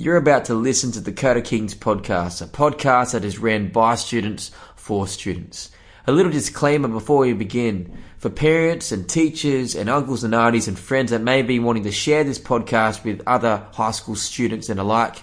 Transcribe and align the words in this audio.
You're 0.00 0.16
about 0.16 0.44
to 0.44 0.54
listen 0.54 0.92
to 0.92 1.00
the 1.00 1.10
Code 1.10 1.38
of 1.38 1.42
Kings 1.42 1.74
podcast, 1.74 2.40
a 2.40 2.46
podcast 2.46 3.14
that 3.14 3.24
is 3.24 3.40
ran 3.40 3.72
by 3.72 3.96
students 3.96 4.52
for 4.76 5.08
students. 5.08 5.72
A 6.06 6.12
little 6.12 6.30
disclaimer 6.30 6.86
before 6.86 7.18
we 7.18 7.32
begin. 7.32 7.98
For 8.16 8.30
parents 8.30 8.92
and 8.92 9.08
teachers 9.08 9.74
and 9.74 9.90
uncles 9.90 10.22
and 10.22 10.36
aunties 10.36 10.68
and 10.68 10.78
friends 10.78 11.10
that 11.10 11.20
may 11.20 11.42
be 11.42 11.58
wanting 11.58 11.82
to 11.82 11.90
share 11.90 12.22
this 12.22 12.38
podcast 12.38 13.02
with 13.02 13.26
other 13.26 13.66
high 13.72 13.90
school 13.90 14.14
students 14.14 14.68
and 14.68 14.78
alike, 14.78 15.16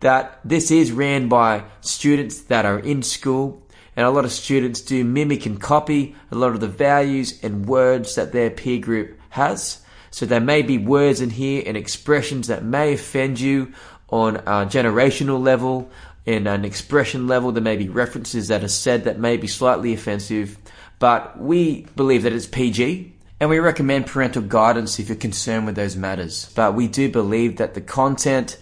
that 0.00 0.40
this 0.42 0.70
is 0.70 0.90
ran 0.90 1.28
by 1.28 1.64
students 1.82 2.44
that 2.44 2.64
are 2.64 2.78
in 2.78 3.02
school 3.02 3.62
and 3.94 4.06
a 4.06 4.10
lot 4.10 4.24
of 4.24 4.32
students 4.32 4.80
do 4.80 5.04
mimic 5.04 5.44
and 5.44 5.60
copy 5.60 6.16
a 6.30 6.34
lot 6.34 6.52
of 6.52 6.60
the 6.60 6.68
values 6.68 7.38
and 7.42 7.66
words 7.66 8.14
that 8.14 8.32
their 8.32 8.48
peer 8.48 8.80
group 8.80 9.20
has. 9.28 9.84
So 10.14 10.26
there 10.26 10.38
may 10.38 10.62
be 10.62 10.78
words 10.78 11.20
in 11.20 11.30
here 11.30 11.64
and 11.66 11.76
expressions 11.76 12.46
that 12.46 12.62
may 12.62 12.92
offend 12.92 13.40
you 13.40 13.72
on 14.08 14.36
a 14.36 14.66
generational 14.66 15.42
level, 15.42 15.90
in 16.26 16.46
an 16.46 16.64
expression 16.64 17.26
level. 17.26 17.52
There 17.52 17.62
may 17.62 17.76
be 17.76 17.88
references 17.88 18.48
that 18.48 18.64
are 18.64 18.68
said 18.68 19.04
that 19.04 19.18
may 19.18 19.36
be 19.36 19.46
slightly 19.46 19.92
offensive, 19.92 20.58
but 20.98 21.38
we 21.38 21.82
believe 21.96 22.22
that 22.22 22.32
it's 22.32 22.46
PG. 22.46 23.12
And 23.40 23.50
we 23.50 23.58
recommend 23.58 24.06
parental 24.06 24.42
guidance 24.42 24.98
if 24.98 25.08
you're 25.08 25.16
concerned 25.16 25.66
with 25.66 25.74
those 25.74 25.96
matters. 25.96 26.50
But 26.54 26.74
we 26.74 26.86
do 26.88 27.10
believe 27.10 27.56
that 27.56 27.74
the 27.74 27.80
content 27.80 28.56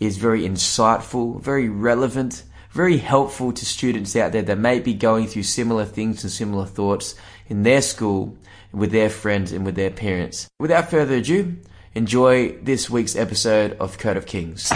is 0.00 0.18
very 0.18 0.42
insightful, 0.42 1.40
very 1.40 1.68
relevant, 1.68 2.42
very 2.70 2.98
helpful 2.98 3.52
to 3.52 3.64
students 3.64 4.14
out 4.16 4.32
there 4.32 4.42
that 4.42 4.58
may 4.58 4.80
be 4.80 4.92
going 4.92 5.26
through 5.26 5.44
similar 5.44 5.84
things 5.84 6.22
and 6.22 6.30
similar 6.30 6.66
thoughts 6.66 7.14
in 7.46 7.62
their 7.62 7.80
school, 7.80 8.36
with 8.72 8.90
their 8.90 9.08
friends, 9.08 9.52
and 9.52 9.64
with 9.64 9.76
their 9.76 9.90
parents. 9.90 10.48
Without 10.58 10.90
further 10.90 11.14
ado, 11.14 11.56
enjoy 11.96 12.52
this 12.58 12.90
week's 12.90 13.16
episode 13.16 13.72
of 13.80 13.96
Code 13.96 14.18
of 14.18 14.26
Kings. 14.26 14.70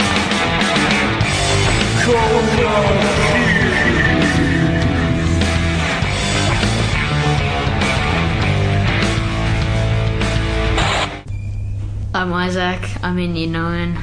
I'm 12.14 12.33
Isaac. 12.33 12.81
I'm 13.05 13.19
in 13.19 13.37
year 13.37 13.48
nine. 13.48 13.98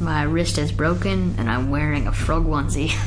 My 0.00 0.22
wrist 0.22 0.56
is 0.56 0.72
broken, 0.72 1.34
and 1.36 1.50
I'm 1.50 1.70
wearing 1.70 2.06
a 2.06 2.12
frog 2.12 2.46
onesie. 2.46 2.98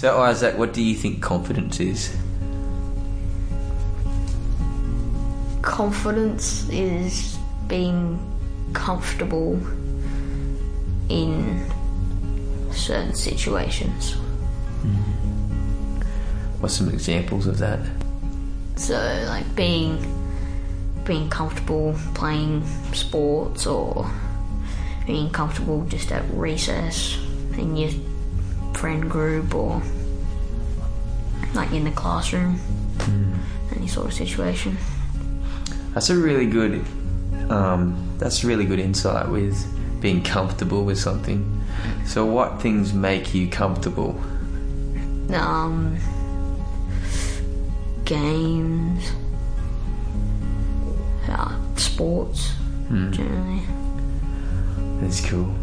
So, 0.00 0.20
Isaac, 0.20 0.58
what 0.58 0.72
do 0.72 0.82
you 0.82 0.96
think 0.96 1.22
confidence 1.22 1.78
is? 1.78 2.16
Confidence 5.62 6.68
is 6.70 7.38
being 7.68 8.31
comfortable 8.72 9.60
in 11.08 11.70
certain 12.72 13.14
situations. 13.14 14.14
Mm-hmm. 14.82 16.02
What's 16.60 16.74
some 16.74 16.88
examples 16.88 17.46
of 17.46 17.58
that? 17.58 17.80
So, 18.76 18.96
like 19.28 19.54
being 19.54 19.98
being 21.04 21.28
comfortable 21.28 21.96
playing 22.14 22.64
sports 22.92 23.66
or 23.66 24.08
being 25.06 25.28
comfortable 25.30 25.84
just 25.86 26.12
at 26.12 26.22
recess 26.32 27.18
in 27.58 27.76
your 27.76 27.90
friend 28.74 29.10
group 29.10 29.52
or 29.54 29.82
like 31.54 31.72
in 31.72 31.84
the 31.84 31.90
classroom, 31.90 32.56
mm-hmm. 32.98 33.76
any 33.76 33.88
sort 33.88 34.06
of 34.06 34.12
situation. 34.12 34.76
That's 35.92 36.08
a 36.08 36.16
really 36.16 36.46
good. 36.46 36.84
Um, 37.50 38.16
that's 38.18 38.44
really 38.44 38.64
good 38.64 38.78
insight 38.78 39.28
with 39.28 39.56
being 40.00 40.22
comfortable 40.22 40.84
with 40.84 40.98
something. 40.98 41.60
So, 42.06 42.24
what 42.24 42.60
things 42.60 42.92
make 42.92 43.34
you 43.34 43.48
comfortable? 43.48 44.20
Um, 45.32 45.98
games, 48.04 49.12
uh, 51.28 51.56
sports, 51.76 52.52
generally. 52.90 53.62
That's 55.00 55.24
cool. 55.26 55.54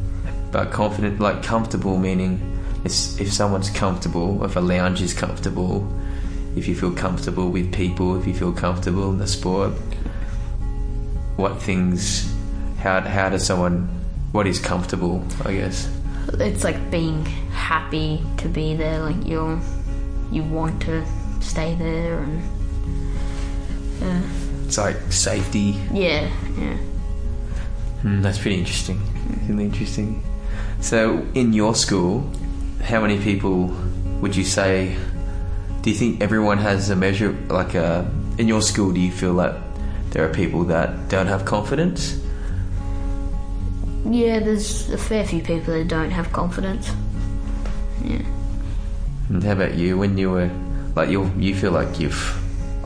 But 0.52 0.72
confident, 0.72 1.20
like 1.20 1.44
comfortable, 1.44 1.98
meaning 1.98 2.60
it's, 2.84 3.20
if 3.20 3.32
someone's 3.32 3.70
comfortable, 3.70 4.44
if 4.44 4.56
a 4.56 4.60
lounge 4.60 5.02
is 5.02 5.14
comfortable, 5.14 5.88
if 6.56 6.68
you 6.68 6.76
feel 6.76 6.92
comfortable 6.92 7.50
with 7.50 7.72
people, 7.74 8.20
if 8.20 8.26
you 8.26 8.34
feel 8.34 8.52
comfortable 8.52 9.12
in 9.12 9.20
the 9.20 9.28
sport, 9.28 9.74
what 11.40 11.62
things, 11.62 12.32
how, 12.80 13.00
how 13.02 13.30
does 13.30 13.46
someone, 13.46 13.88
what 14.34 14.46
is 14.46 14.60
comfortable, 14.60 15.24
I 15.46 15.54
guess? 15.54 15.90
It's 16.34 16.64
like 16.64 16.92
being 16.92 17.26
happy 17.52 18.22
to 18.38 18.48
be 18.50 18.76
there, 18.76 19.00
like 19.00 19.26
you're, 19.26 19.60
you 20.32 20.44
want 20.44 20.82
to 20.84 21.04
stay 21.40 21.76
there, 21.76 22.20
and 22.20 22.42
uh, 24.04 24.22
It's 24.66 24.78
like 24.78 24.98
safety. 25.12 25.80
yeah, 25.94 26.30
yeah. 26.60 26.78
Hmm, 28.02 28.22
that's 28.22 28.38
pretty 28.38 28.58
interesting. 28.60 29.02
Really 29.48 29.66
interesting. 29.66 30.24
So, 30.82 31.26
in 31.34 31.54
your 31.54 31.76
school, 31.76 32.30
how 32.84 33.02
many 33.02 33.20
people 33.22 33.76
would 34.22 34.36
you 34.36 34.44
say? 34.46 34.96
Do 35.82 35.90
you 35.90 35.96
think 35.96 36.22
everyone 36.22 36.58
has 36.60 36.90
a 36.90 36.96
measure 36.96 37.32
like 37.50 37.74
a 37.76 38.10
in 38.38 38.48
your 38.48 38.62
school? 38.62 38.92
Do 38.94 39.00
you 39.00 39.12
feel 39.12 39.34
like 39.34 39.54
there 40.12 40.30
are 40.30 40.34
people 40.34 40.64
that 40.66 41.10
don't 41.10 41.28
have 41.28 41.46
confidence? 41.46 42.20
Yeah, 44.06 44.40
there's 44.40 44.90
a 44.90 44.98
fair 44.98 45.26
few 45.26 45.42
people 45.42 45.74
that 45.74 45.88
don't 45.88 46.12
have 46.12 46.32
confidence. 46.32 46.92
Yeah. 48.04 48.22
And 49.30 49.44
how 49.44 49.52
about 49.52 49.76
you? 49.76 49.98
When 49.98 50.18
you 50.18 50.32
were 50.32 50.50
like 50.96 51.10
you, 51.10 51.32
you 51.38 51.56
feel 51.56 51.72
like 51.72 52.00
you've. 52.00 52.36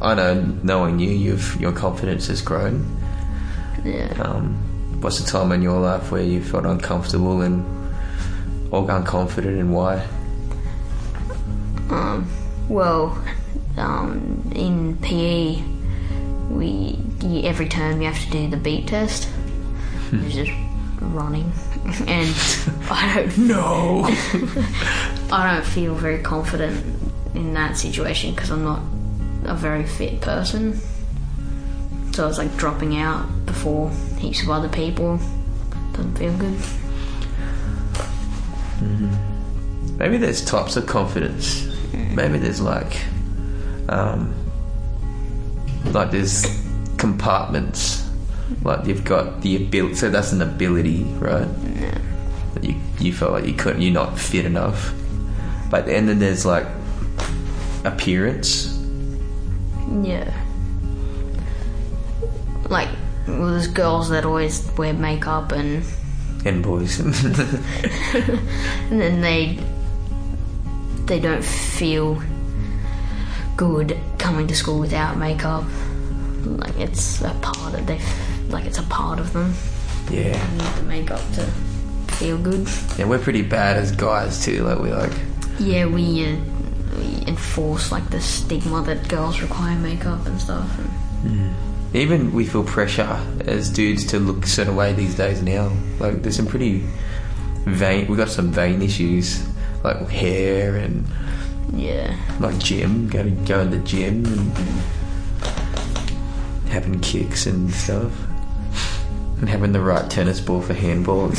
I 0.01 0.15
know, 0.15 0.33
knowing 0.63 0.99
you, 0.99 1.11
you've 1.11 1.61
your 1.61 1.71
confidence 1.71 2.27
has 2.27 2.41
grown. 2.41 2.85
Yeah. 3.85 4.13
Um, 4.19 4.99
what's 5.01 5.21
the 5.21 5.29
time 5.29 5.51
in 5.51 5.61
your 5.61 5.79
life 5.79 6.11
where 6.11 6.23
you 6.23 6.43
felt 6.43 6.65
uncomfortable 6.65 7.41
and 7.41 7.63
or 8.71 8.85
unconfident, 8.87 9.59
and 9.59 9.73
why? 9.73 10.05
Um, 11.89 12.27
well, 12.67 13.23
um, 13.77 14.51
in 14.55 14.97
PE, 14.97 15.61
we 16.49 16.97
you, 17.23 17.43
every 17.43 17.67
term 17.67 18.01
you 18.01 18.07
have 18.07 18.23
to 18.23 18.29
do 18.29 18.47
the 18.47 18.57
beep 18.57 18.87
test. 18.87 19.25
Hmm. 20.09 20.25
It's 20.25 20.35
just 20.35 20.51
running, 21.01 21.51
and 22.07 22.35
I 22.89 23.15
don't 23.15 23.37
know. 23.47 24.03
I 25.31 25.55
don't 25.55 25.65
feel 25.65 25.95
very 25.95 26.21
confident 26.21 26.85
in 27.33 27.53
that 27.53 27.77
situation 27.77 28.33
because 28.33 28.51
I'm 28.51 28.63
not 28.63 28.81
a 29.45 29.55
very 29.55 29.85
fit 29.85 30.21
person. 30.21 30.79
So 32.13 32.23
I 32.23 32.27
was 32.27 32.37
like 32.37 32.55
dropping 32.57 32.97
out 32.97 33.45
before 33.45 33.89
heaps 34.19 34.43
of 34.43 34.49
other 34.49 34.69
people. 34.69 35.17
Doesn't 35.93 36.15
feel 36.15 36.37
good. 36.37 36.59
Mm-hmm. 38.79 39.97
Maybe 39.97 40.17
there's 40.17 40.43
types 40.45 40.75
of 40.75 40.85
confidence. 40.85 41.63
Mm. 41.91 42.15
Maybe 42.15 42.37
there's 42.37 42.61
like, 42.61 42.99
um, 43.89 44.33
like 45.91 46.11
there's 46.11 46.62
compartments. 47.03 48.09
Like 48.63 48.87
you've 48.87 49.03
got 49.03 49.41
the 49.41 49.57
ability. 49.57 49.95
So 49.95 50.09
that's 50.09 50.31
an 50.31 50.41
ability, 50.41 51.03
right? 51.19 51.47
Yeah. 51.75 51.97
That 52.53 52.63
you 52.63 52.75
you 52.99 53.11
felt 53.11 53.33
like 53.33 53.45
you 53.45 53.53
couldn't. 53.53 53.81
You're 53.81 53.93
not 53.93 54.17
fit 54.17 54.45
enough. 54.45 54.93
But 55.69 55.89
and 55.89 56.07
then 56.07 56.19
there's 56.19 56.45
like 56.45 56.65
appearance. 57.83 58.79
Yeah. 60.01 60.31
Like, 62.69 62.87
well, 63.27 63.51
there's 63.51 63.67
girls 63.67 64.09
that 64.09 64.23
always 64.23 64.65
wear 64.77 64.93
makeup 64.93 65.51
and, 65.51 65.83
And 66.45 66.63
boys. 66.63 66.99
and 67.01 69.01
then 69.01 69.19
they 69.19 69.59
they 71.05 71.19
don't 71.19 71.43
feel 71.43 72.21
good 73.57 73.99
coming 74.17 74.47
to 74.47 74.55
school 74.55 74.79
without 74.79 75.17
makeup. 75.17 75.65
Like 76.45 76.77
it's 76.77 77.21
a 77.21 77.33
part 77.41 77.73
of 77.73 77.85
they 77.87 77.99
like 78.49 78.65
it's 78.65 78.77
a 78.79 78.83
part 78.83 79.19
of 79.19 79.31
them. 79.33 79.53
yeah. 80.11 80.33
They 80.33 80.57
need 80.57 80.75
the 80.75 80.83
makeup 80.83 81.21
to 81.35 81.45
feel 82.15 82.37
good. 82.37 82.67
And 82.99 83.09
we're 83.09 83.19
pretty 83.19 83.41
bad 83.41 83.77
as 83.77 83.91
guys 83.91 84.43
too. 84.43 84.63
Like 84.63 84.79
we 84.79 84.91
like. 84.93 85.13
Yeah, 85.59 85.85
we 85.85 86.25
uh, 86.25 86.35
we 86.97 87.27
enforce 87.27 87.91
like 87.91 88.09
the 88.09 88.21
stigma 88.21 88.81
that 88.83 89.07
girls 89.07 89.41
require 89.41 89.77
makeup 89.77 90.25
and 90.25 90.39
stuff. 90.39 90.69
And, 91.25 91.55
Even 91.95 92.33
we 92.33 92.45
feel 92.45 92.63
pressure 92.63 93.19
as 93.45 93.69
dudes 93.69 94.03
to 94.07 94.19
look 94.19 94.45
a 94.45 94.47
certain 94.47 94.75
way 94.75 94.93
these 94.93 95.15
days 95.15 95.41
now. 95.43 95.71
Like 95.99 96.21
there's 96.23 96.35
some 96.35 96.47
pretty 96.47 96.83
vain. 97.65 98.07
We 98.07 98.17
got 98.17 98.29
some 98.29 98.51
vain 98.51 98.81
issues 98.81 99.47
like 99.83 100.07
hair 100.09 100.75
and 100.75 101.05
yeah, 101.73 102.15
like 102.39 102.57
gym. 102.59 103.07
Go 103.09 103.23
to 103.23 103.29
go 103.29 103.61
in 103.61 103.69
the 103.69 103.79
gym 103.79 104.25
and 104.25 104.51
having 106.73 106.99
kicks 106.99 107.45
and 107.45 107.71
stuff, 107.71 108.11
and 109.39 109.47
having 109.47 109.71
the 109.71 109.79
right 109.79 110.09
tennis 110.09 110.41
ball 110.41 110.61
for 110.61 110.73
handball. 110.73 111.31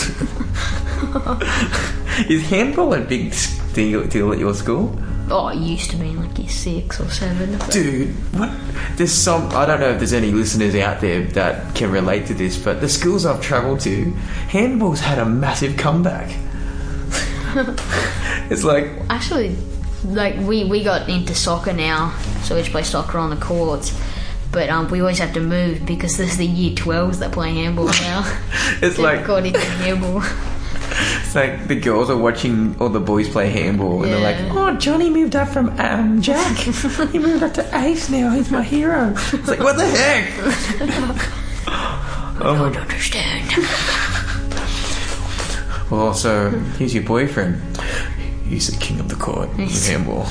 Is 2.28 2.48
handball 2.48 2.94
a 2.94 3.00
big 3.00 3.34
deal, 3.72 4.06
deal 4.06 4.32
at 4.32 4.38
your 4.38 4.54
school? 4.54 4.96
Oh, 5.30 5.48
it 5.48 5.56
used 5.56 5.90
to 5.90 5.96
be 5.96 6.10
like 6.10 6.38
year 6.38 6.48
six 6.48 7.00
or 7.00 7.08
seven. 7.10 7.58
Dude, 7.70 8.10
what? 8.38 8.52
There's 8.96 9.12
some. 9.12 9.48
I 9.48 9.66
don't 9.66 9.80
know 9.80 9.90
if 9.90 9.98
there's 9.98 10.12
any 10.12 10.30
listeners 10.30 10.76
out 10.76 11.00
there 11.00 11.24
that 11.24 11.74
can 11.74 11.90
relate 11.90 12.26
to 12.26 12.34
this, 12.34 12.56
but 12.56 12.80
the 12.80 12.88
schools 12.88 13.26
I've 13.26 13.42
travelled 13.42 13.80
to, 13.80 14.12
handball's 14.48 15.00
had 15.00 15.18
a 15.18 15.24
massive 15.24 15.76
comeback. 15.76 16.30
it's 18.50 18.62
like, 18.64 18.90
Actually, 19.10 19.56
like 20.04 20.36
we 20.46 20.64
we 20.64 20.84
got 20.84 21.08
into 21.08 21.34
soccer 21.34 21.72
now, 21.72 22.14
so 22.42 22.54
we 22.54 22.60
just 22.60 22.70
play 22.70 22.84
soccer 22.84 23.18
on 23.18 23.30
the 23.30 23.36
courts. 23.36 23.98
But 24.54 24.70
um, 24.70 24.88
we 24.88 25.00
always 25.00 25.18
have 25.18 25.32
to 25.34 25.40
move 25.40 25.84
because 25.84 26.16
there's 26.16 26.36
the 26.36 26.46
year 26.46 26.76
12s 26.76 27.18
that 27.18 27.32
play 27.32 27.52
handball 27.54 27.86
now. 27.86 28.22
it's 28.80 28.96
They've 28.96 28.98
like, 29.00 29.28
into 29.28 29.58
handball. 29.58 30.22
it's 30.22 31.34
like 31.34 31.66
the 31.66 31.74
girls 31.74 32.08
are 32.08 32.16
watching 32.16 32.76
all 32.78 32.88
the 32.88 33.00
boys 33.00 33.28
play 33.28 33.50
handball, 33.50 34.04
and 34.04 34.12
they're 34.12 34.20
like, 34.20 34.36
"Oh, 34.52 34.76
Johnny 34.76 35.10
moved 35.10 35.34
up 35.34 35.48
from 35.48 35.70
um, 35.80 36.22
Jack. 36.22 36.56
he 37.10 37.18
moved 37.18 37.42
up 37.42 37.52
to 37.54 37.68
Ace 37.76 38.08
now. 38.08 38.30
He's 38.30 38.52
my 38.52 38.62
hero." 38.62 39.12
It's 39.16 39.48
like, 39.48 39.58
what 39.58 39.76
the 39.76 39.88
heck? 39.88 40.30
oh 41.66 42.40
I 42.40 42.72
don't 42.72 42.76
understand. 42.76 43.50
Well, 45.90 46.14
so 46.14 46.50
he's 46.78 46.94
your 46.94 47.02
boyfriend. 47.02 47.60
He's 48.48 48.68
the 48.68 48.78
king 48.78 49.00
of 49.00 49.08
the 49.08 49.16
court 49.16 49.48
in 49.58 49.68
handball. 49.68 50.26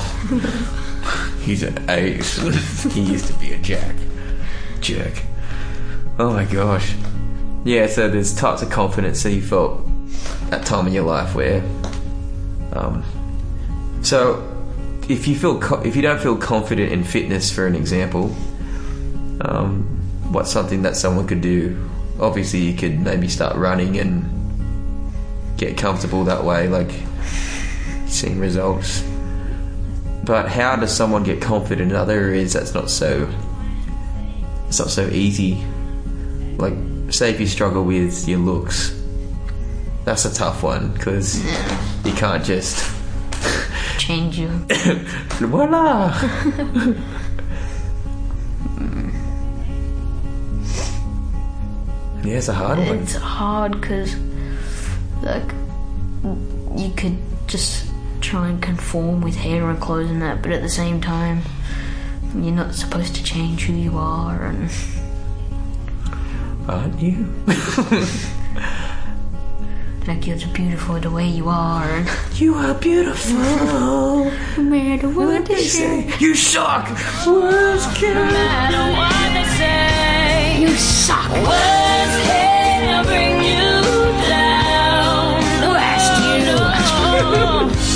He's 1.42 1.62
an 1.62 1.90
ace. 1.90 2.38
he 2.94 3.02
used 3.02 3.26
to 3.26 3.34
be 3.34 3.52
a 3.52 3.58
jack. 3.58 3.94
Jerk. 4.84 5.22
Oh 6.18 6.32
my 6.32 6.44
gosh. 6.44 6.94
Yeah, 7.64 7.86
so 7.86 8.08
there's 8.08 8.36
types 8.36 8.60
of 8.60 8.68
confidence 8.68 9.22
that 9.22 9.32
you 9.32 9.40
felt 9.40 9.80
that 10.50 10.66
time 10.66 10.86
in 10.86 10.92
your 10.92 11.04
life 11.04 11.34
where, 11.34 11.62
um, 12.72 13.02
so 14.02 14.46
if 15.08 15.26
you 15.26 15.36
feel 15.36 15.58
co- 15.58 15.80
if 15.80 15.96
you 15.96 16.02
don't 16.02 16.20
feel 16.20 16.36
confident 16.36 16.92
in 16.92 17.02
fitness, 17.02 17.50
for 17.50 17.66
an 17.66 17.74
example, 17.74 18.24
um, 19.40 19.82
what's 20.30 20.52
something 20.52 20.82
that 20.82 20.96
someone 20.96 21.26
could 21.26 21.40
do? 21.40 21.90
Obviously, 22.20 22.60
you 22.60 22.76
could 22.76 23.00
maybe 23.00 23.26
start 23.26 23.56
running 23.56 23.96
and 23.98 24.30
get 25.56 25.78
comfortable 25.78 26.24
that 26.24 26.44
way, 26.44 26.68
like 26.68 26.90
seeing 28.06 28.38
results. 28.38 29.02
But 30.24 30.50
how 30.50 30.76
does 30.76 30.94
someone 30.94 31.22
get 31.22 31.40
confident 31.40 31.90
in 31.90 31.96
other 31.96 32.12
areas 32.12 32.52
that's 32.52 32.74
not 32.74 32.90
so 32.90 33.26
it's 34.74 34.80
not 34.80 34.90
so 34.90 35.08
easy? 35.08 35.64
Like 36.58 36.74
say 37.12 37.30
if 37.30 37.38
you 37.38 37.46
struggle 37.46 37.84
with 37.84 38.26
your 38.26 38.40
looks, 38.40 39.00
that's 40.04 40.24
a 40.24 40.34
tough 40.34 40.64
one 40.64 40.92
because 40.92 41.44
you 42.04 42.12
can't 42.12 42.44
just 42.44 42.92
Change 43.98 44.38
you. 44.38 44.48
voila. 45.38 46.08
yeah, 52.24 52.36
it's 52.36 52.48
a 52.48 52.52
hard 52.52 52.78
one. 52.80 52.98
It's 52.98 53.14
hard 53.14 53.80
because, 53.80 54.16
like, 55.22 55.48
you 56.76 56.92
could 56.96 57.16
just 57.46 57.86
try 58.20 58.48
and 58.48 58.60
conform 58.60 59.20
with 59.20 59.36
hair 59.36 59.70
and 59.70 59.80
clothes 59.80 60.10
and 60.10 60.20
that, 60.20 60.42
but 60.42 60.50
at 60.50 60.62
the 60.62 60.68
same 60.68 61.00
time, 61.00 61.42
you're 62.34 62.54
not 62.54 62.74
supposed 62.74 63.14
to 63.16 63.22
change 63.22 63.64
who 63.66 63.72
you 63.74 63.96
are. 63.98 64.46
And 64.46 64.70
Aren't 66.68 67.00
you? 67.00 67.26
like, 70.06 70.26
you're 70.26 70.38
beautiful 70.52 70.98
the 71.00 71.10
way 71.10 71.28
you 71.28 71.48
are. 71.48 72.04
You 72.34 72.54
are 72.54 72.74
beautiful. 72.74 73.34
no 74.56 74.62
matter 74.62 75.08
what 75.08 75.46
they 75.46 75.62
say, 75.64 76.10
You 76.18 76.34
suck. 76.34 76.88
Words 77.26 77.86
can 77.98 78.14
matter 78.16 78.92
what 78.96 79.32
they 79.34 79.44
say. 79.58 80.60
you 80.62 80.68
suck. 80.76 81.30
Words 81.30 82.16
can 82.26 83.04
bring 83.04 83.42
you 83.42 83.82
down. 84.28 85.42
Who 85.62 85.70
asked 85.76 86.18
you? 86.24 87.93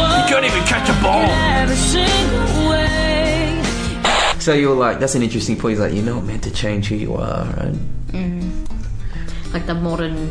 You 0.00 0.06
are 0.06 0.16
beautiful. 0.16 0.28
can't 0.28 0.44
even 0.44 0.64
catch 0.66 0.88
a 0.88 1.02
ball. 1.02 1.22
Every 1.22 1.76
single 1.76 2.70
way. 2.70 3.62
So 4.40 4.54
you're 4.54 4.74
like, 4.74 4.98
that's 4.98 5.14
an 5.14 5.22
interesting 5.22 5.56
point. 5.58 5.72
He's 5.72 5.80
like, 5.80 5.92
you're 5.92 6.04
not 6.04 6.24
meant 6.24 6.42
to 6.44 6.50
change 6.50 6.88
who 6.88 6.94
you 6.96 7.14
are, 7.14 7.44
right? 7.44 7.74
Mm. 8.08 9.52
Like 9.52 9.66
the 9.66 9.74
modern 9.74 10.30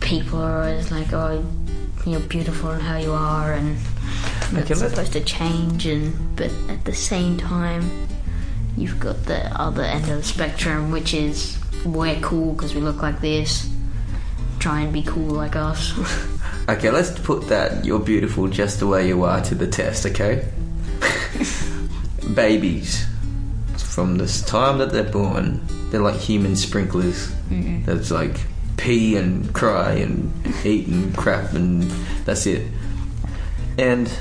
people 0.00 0.40
are 0.40 0.60
always 0.62 0.90
like, 0.90 1.12
oh, 1.12 1.44
you're 2.06 2.20
beautiful 2.20 2.70
and 2.70 2.82
how 2.82 2.96
you 2.98 3.12
are, 3.12 3.52
and 3.52 3.76
Okay, 4.52 4.60
it's 4.60 4.80
let's- 4.80 4.90
supposed 4.92 5.12
to 5.14 5.20
change. 5.24 5.86
And 5.86 6.36
but 6.36 6.50
at 6.68 6.84
the 6.84 6.94
same 6.94 7.36
time, 7.36 8.06
you've 8.76 8.98
got 9.00 9.24
the 9.24 9.46
other 9.60 9.82
end 9.82 10.08
of 10.10 10.18
the 10.18 10.22
spectrum, 10.24 10.90
which 10.90 11.12
is 11.14 11.58
we're 11.84 12.18
cool 12.20 12.52
because 12.52 12.74
we 12.74 12.80
look 12.80 13.02
like 13.02 13.20
this. 13.20 13.68
Try 14.58 14.80
and 14.82 14.92
be 14.92 15.02
cool 15.02 15.34
like 15.34 15.56
us. 15.56 15.92
Okay, 16.68 16.90
let's 16.90 17.10
put 17.18 17.48
that 17.48 17.84
you're 17.84 18.00
beautiful 18.00 18.48
just 18.48 18.80
the 18.80 18.86
way 18.86 19.06
you 19.06 19.22
are 19.24 19.40
to 19.42 19.54
the 19.54 19.66
test, 19.66 20.06
okay? 20.06 20.48
Babies, 22.34 23.06
from 23.76 24.16
this 24.16 24.40
time 24.42 24.78
that 24.78 24.90
they're 24.90 25.04
born, 25.04 25.60
they're 25.90 26.00
like 26.00 26.18
human 26.18 26.56
sprinklers. 26.56 27.34
That's 27.84 28.10
like 28.10 28.40
pee 28.78 29.16
and 29.16 29.52
cry 29.54 29.92
and 29.92 30.32
eat 30.64 30.88
and 30.88 31.16
crap 31.16 31.52
and 31.52 31.82
that's 32.24 32.46
it. 32.46 32.66
And 33.78 34.12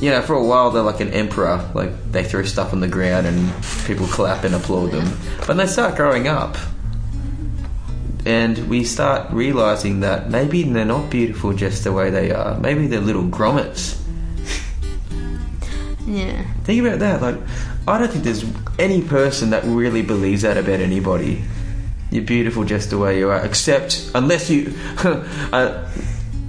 you 0.00 0.10
know, 0.10 0.22
for 0.22 0.34
a 0.34 0.44
while 0.44 0.70
they're 0.70 0.82
like 0.82 1.00
an 1.00 1.10
emperor, 1.10 1.68
like 1.74 2.12
they 2.12 2.24
throw 2.24 2.44
stuff 2.44 2.72
on 2.72 2.80
the 2.80 2.88
ground 2.88 3.26
and 3.26 3.52
people 3.86 4.06
clap 4.06 4.44
and 4.44 4.54
applaud 4.54 4.92
them. 4.92 5.18
But 5.46 5.54
they 5.54 5.66
start 5.66 5.96
growing 5.96 6.28
up, 6.28 6.56
and 8.26 8.68
we 8.68 8.84
start 8.84 9.30
realizing 9.32 10.00
that 10.00 10.30
maybe 10.30 10.62
they're 10.62 10.84
not 10.84 11.10
beautiful 11.10 11.52
just 11.52 11.84
the 11.84 11.92
way 11.92 12.10
they 12.10 12.30
are. 12.30 12.58
Maybe 12.58 12.86
they're 12.86 13.00
little 13.00 13.24
grommets. 13.24 14.00
yeah. 16.06 16.42
Think 16.64 16.84
about 16.86 17.00
that. 17.00 17.20
Like, 17.20 17.36
I 17.86 17.98
don't 17.98 18.10
think 18.10 18.24
there's 18.24 18.44
any 18.78 19.02
person 19.02 19.50
that 19.50 19.62
really 19.64 20.02
believes 20.02 20.42
that 20.42 20.56
about 20.56 20.80
anybody. 20.80 21.44
You're 22.10 22.24
beautiful 22.24 22.64
just 22.64 22.90
the 22.90 22.98
way 22.98 23.18
you 23.18 23.28
are, 23.28 23.44
except 23.44 24.10
unless 24.14 24.48
you, 24.48 24.72
uh, 25.52 25.86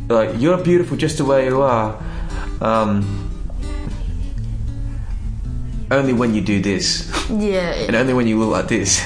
like, 0.08 0.40
you're 0.40 0.58
beautiful 0.64 0.96
just 0.96 1.18
the 1.18 1.26
way 1.26 1.46
you 1.46 1.62
are. 1.62 2.02
Um, 2.62 3.22
only 5.92 6.14
when 6.14 6.34
you 6.34 6.42
do 6.42 6.62
this, 6.62 7.12
Yeah, 7.30 7.74
and 7.74 7.96
only 7.96 8.14
when 8.14 8.28
you 8.28 8.40
look 8.40 8.52
like 8.52 8.68
this. 8.68 9.02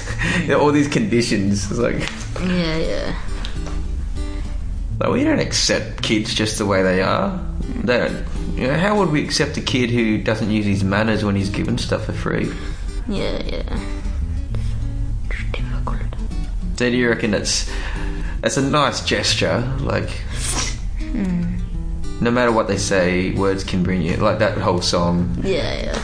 All 0.52 0.72
these 0.72 0.88
conditions. 0.88 1.70
It's 1.70 1.80
like, 1.80 2.08
yeah, 2.42 2.78
yeah. 2.78 3.22
Like, 5.00 5.12
we 5.12 5.24
don't 5.24 5.40
accept 5.40 6.02
kids 6.02 6.34
just 6.34 6.58
the 6.58 6.66
way 6.66 6.84
they 6.84 7.02
are. 7.02 7.40
They 7.84 7.98
don't. 7.98 8.26
You 8.56 8.68
know, 8.68 8.78
how 8.78 8.98
would 9.00 9.10
we 9.10 9.24
accept 9.24 9.56
a 9.58 9.62
kid 9.62 9.90
who 9.90 10.18
doesn't 10.18 10.52
use 10.52 10.66
his 10.66 10.84
manners 10.84 11.24
when 11.24 11.36
he's 11.36 11.50
given 11.50 11.78
stuff 11.78 12.06
for 12.06 12.14
free? 12.14 12.52
Yeah, 13.08 13.42
yeah. 13.46 13.80
It's 15.30 15.44
difficult. 15.54 16.00
So 16.76 16.90
do 16.90 16.98
you 16.98 17.10
reckon 17.10 17.32
that's 17.32 17.72
that's 18.42 18.58
a 18.58 18.62
nice 18.62 19.06
gesture? 19.06 19.62
Like, 19.80 20.10
hmm. 21.00 21.58
no 22.20 22.32
matter 22.32 22.52
what 22.52 22.68
they 22.68 22.78
say, 22.78 23.32
words 23.32 23.64
can 23.64 23.84
bring 23.84 24.02
you. 24.02 24.18
Like 24.18 24.40
that 24.40 24.58
whole 24.58 24.82
song. 24.82 25.42
Yeah, 25.44 25.84
yeah. 25.84 26.04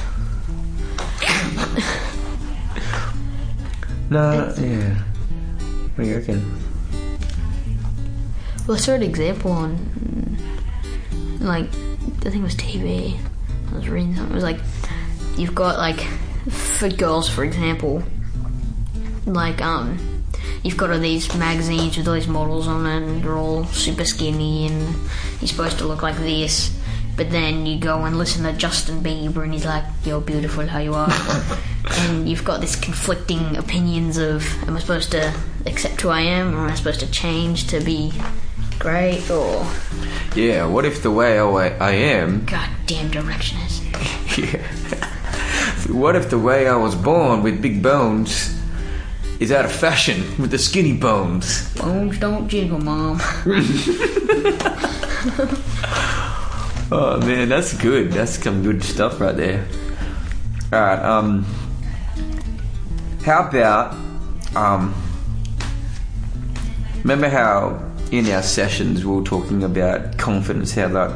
No, 4.09 4.53
yeah. 4.59 5.01
What 5.95 6.03
do 6.03 6.09
you 6.09 6.17
reckon? 6.17 6.61
Well, 8.67 8.75
I 8.75 8.79
saw 8.79 8.93
an 8.93 9.03
example 9.03 9.51
on, 9.51 10.37
like, 11.39 11.69
I 11.69 12.29
think 12.29 12.35
it 12.35 12.41
was 12.41 12.55
TV. 12.55 13.17
I 13.71 13.75
was 13.75 13.87
reading 13.87 14.15
something. 14.15 14.31
It 14.31 14.35
was 14.35 14.43
like, 14.43 14.59
you've 15.37 15.55
got, 15.55 15.77
like, 15.77 16.01
for 16.49 16.89
girls, 16.89 17.29
for 17.29 17.43
example, 17.45 18.03
like, 19.25 19.61
um, 19.61 19.97
you've 20.63 20.77
got 20.77 20.89
all 20.89 20.99
these 20.99 21.33
magazines 21.35 21.95
with 21.97 22.07
all 22.07 22.15
these 22.15 22.27
models 22.27 22.67
on 22.67 22.85
it, 22.85 23.03
and 23.03 23.23
they're 23.23 23.37
all 23.37 23.63
super 23.65 24.03
skinny, 24.03 24.67
and 24.67 24.95
you're 25.39 25.47
supposed 25.47 25.77
to 25.77 25.85
look 25.85 26.01
like 26.01 26.17
this. 26.17 26.77
But 27.15 27.29
then 27.31 27.65
you 27.65 27.79
go 27.79 28.03
and 28.03 28.17
listen 28.17 28.43
to 28.43 28.51
Justin 28.51 29.01
Bieber, 29.01 29.43
and 29.43 29.53
he's 29.53 29.65
like, 29.65 29.85
"You're 30.03 30.19
beautiful 30.19 30.67
how 30.67 30.79
you 30.79 30.93
are," 30.93 31.09
and 31.87 32.27
you've 32.27 32.43
got 32.43 32.61
this 32.61 32.75
conflicting 32.75 33.55
opinions 33.57 34.17
of, 34.17 34.43
"Am 34.67 34.75
I 34.75 34.79
supposed 34.79 35.11
to 35.11 35.33
accept 35.65 36.01
who 36.01 36.09
I 36.09 36.21
am, 36.21 36.53
or 36.53 36.65
am 36.65 36.71
I 36.71 36.75
supposed 36.75 36.99
to 37.01 37.11
change 37.11 37.67
to 37.67 37.79
be 37.79 38.11
great?" 38.79 39.29
Or 39.29 39.65
Yeah. 40.35 40.65
What 40.65 40.85
if 40.85 41.01
the 41.01 41.11
way 41.11 41.39
I, 41.39 41.67
I 41.79 41.91
am? 41.91 42.45
goddamn 42.45 43.11
directionist. 43.11 43.81
Yeah. 44.37 45.93
what 45.93 46.15
if 46.15 46.29
the 46.29 46.39
way 46.39 46.67
I 46.67 46.75
was 46.75 46.95
born 46.95 47.43
with 47.43 47.61
big 47.61 47.81
bones 47.81 48.53
is 49.39 49.51
out 49.51 49.65
of 49.65 49.71
fashion 49.71 50.23
with 50.39 50.51
the 50.51 50.57
skinny 50.57 50.97
bones. 50.97 51.73
Bones 51.75 52.17
don't 52.19 52.47
jiggle, 52.47 52.79
mom. 52.79 53.21
Oh 56.91 57.17
man, 57.19 57.49
that's 57.49 57.73
good. 57.73 58.11
That's 58.11 58.41
some 58.41 58.61
good 58.61 58.83
stuff 58.83 59.19
right 59.19 59.35
there. 59.35 59.65
All 60.71 60.79
right. 60.79 60.99
Um, 60.99 61.45
how 63.25 63.48
about 63.48 63.96
um, 64.55 64.94
remember 66.98 67.27
how 67.27 67.82
in 68.12 68.29
our 68.29 68.44
sessions 68.44 69.03
we 69.03 69.15
were 69.15 69.24
talking 69.24 69.63
about 69.63 70.17
confidence? 70.20 70.75
How 70.75 70.88
like 70.88 71.12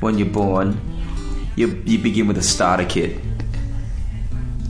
when 0.00 0.18
you're 0.18 0.28
born, 0.28 0.76
you 1.54 1.80
you 1.86 1.98
begin 1.98 2.26
with 2.26 2.36
a 2.36 2.42
starter 2.42 2.84
kit. 2.84 3.16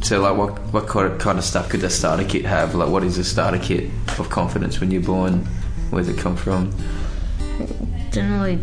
So 0.03 0.21
like, 0.21 0.37
what 0.37 0.59
what 0.73 0.87
kind 0.87 1.11
of, 1.11 1.19
kind 1.19 1.39
of 1.39 1.45
stuff 1.45 1.71
could 1.71 1.81
the 1.81 1.89
starter 1.89 2.25
kit 2.25 2.45
have? 2.45 2.75
Like, 2.75 2.91
what 2.91 3.05
is 3.05 3.17
a 3.17 3.25
starter 3.25 3.59
kit 3.59 3.91
of 4.19 4.29
confidence 4.29 4.79
when 4.79 4.91
you're 4.91 5.01
born? 5.01 5.47
Where 5.91 6.03
does 6.03 6.15
it 6.15 6.19
come 6.19 6.37
from? 6.37 6.75
Generally, 8.11 8.59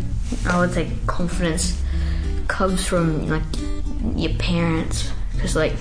I 0.46 0.60
would 0.60 0.72
say 0.72 0.92
confidence 1.08 1.82
comes 2.46 2.86
from 2.86 3.28
like 3.28 3.42
your 4.14 4.34
parents, 4.34 5.10
because 5.32 5.56
like 5.56 5.72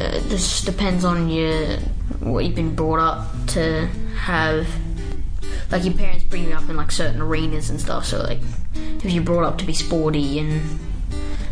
uh, 0.00 0.20
this 0.28 0.62
depends 0.62 1.04
on 1.04 1.28
your 1.28 1.76
what 2.20 2.44
you've 2.44 2.54
been 2.54 2.74
brought 2.74 2.98
up 3.00 3.46
to 3.48 3.86
have. 4.18 4.66
Like 5.70 5.84
your 5.84 5.94
parents 5.94 6.24
bring 6.24 6.44
you 6.44 6.54
up 6.54 6.68
in 6.68 6.76
like 6.76 6.92
certain 6.92 7.20
arenas 7.20 7.70
and 7.70 7.80
stuff. 7.80 8.04
So 8.04 8.18
like, 8.22 8.40
if 8.74 9.10
you're 9.12 9.24
brought 9.24 9.44
up 9.44 9.58
to 9.58 9.64
be 9.64 9.72
sporty 9.72 10.38
and 10.38 10.62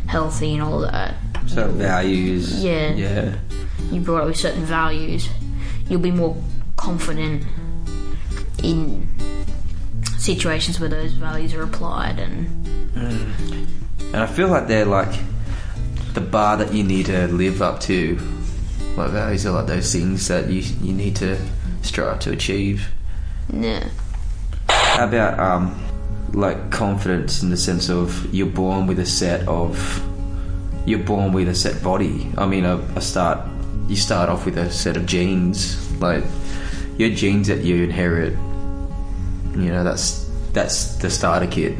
healthy 0.07 0.55
and 0.55 0.63
all 0.63 0.81
that, 0.81 1.15
So 1.47 1.69
values. 1.69 2.63
Yeah. 2.63 2.93
Yeah. 2.93 3.37
you 3.91 4.01
brought 4.01 4.23
up 4.23 4.27
with 4.29 4.37
certain 4.37 4.65
values, 4.65 5.29
you'll 5.89 6.01
be 6.01 6.11
more 6.11 6.37
confident 6.77 7.45
in 8.63 9.09
situations 10.19 10.79
where 10.79 10.89
those 10.89 11.13
values 11.13 11.53
are 11.55 11.63
applied 11.63 12.19
and 12.19 12.47
And 12.95 14.17
I 14.17 14.27
feel 14.27 14.49
like 14.49 14.67
they're 14.69 14.85
like 14.85 15.13
the 16.15 16.21
bar 16.21 16.57
that 16.57 16.73
you 16.73 16.85
need 16.85 17.07
to 17.07 17.27
live 17.29 17.63
up 17.63 17.81
to. 17.81 18.17
Like 18.97 19.11
values 19.11 19.47
are 19.47 19.53
like 19.53 19.67
those 19.67 19.93
things 19.93 20.29
that 20.29 20.49
you 20.51 20.63
you 20.83 20.93
need 20.93 21.17
to 21.17 21.39
strive 21.83 22.21
to 22.21 22.33
achieve. 22.33 22.93
yeah. 23.53 23.89
How 24.69 25.09
about 25.09 25.39
um 25.39 25.83
like 26.33 26.71
confidence 26.71 27.43
in 27.43 27.51
the 27.51 27.57
sense 27.57 27.89
of 27.91 28.33
you're 28.35 28.47
born 28.47 28.87
with 28.87 28.99
a 28.99 29.07
set 29.07 29.47
of 29.49 30.03
you're 30.85 30.99
born 30.99 31.33
with 31.33 31.49
a 31.49 31.55
set 31.55 31.83
body. 31.83 32.31
I 32.37 32.47
mean, 32.47 32.65
a, 32.65 32.77
a 32.97 33.01
start 33.01 33.47
you 33.89 33.97
start 33.97 34.29
off 34.29 34.47
with 34.47 34.59
a 34.59 34.71
set 34.71 34.97
of 34.97 35.07
genes, 35.07 35.77
like 36.01 36.25
your 36.99 37.11
genes 37.11 37.49
that 37.49 37.63
you 37.63 37.85
inherit. 37.85 38.33
You 39.55 39.71
know, 39.71 39.85
that's 39.85 40.29
that's 40.53 40.97
the 40.97 41.11
starter 41.11 41.47
kit. 41.47 41.77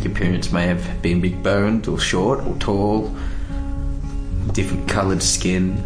Your 0.00 0.14
parents 0.14 0.52
may 0.52 0.66
have 0.66 1.02
been 1.02 1.20
big 1.20 1.42
boned 1.42 1.88
or 1.88 1.98
short 1.98 2.44
or 2.44 2.54
tall, 2.56 3.14
different 4.52 4.88
coloured 4.88 5.22
skin, 5.22 5.82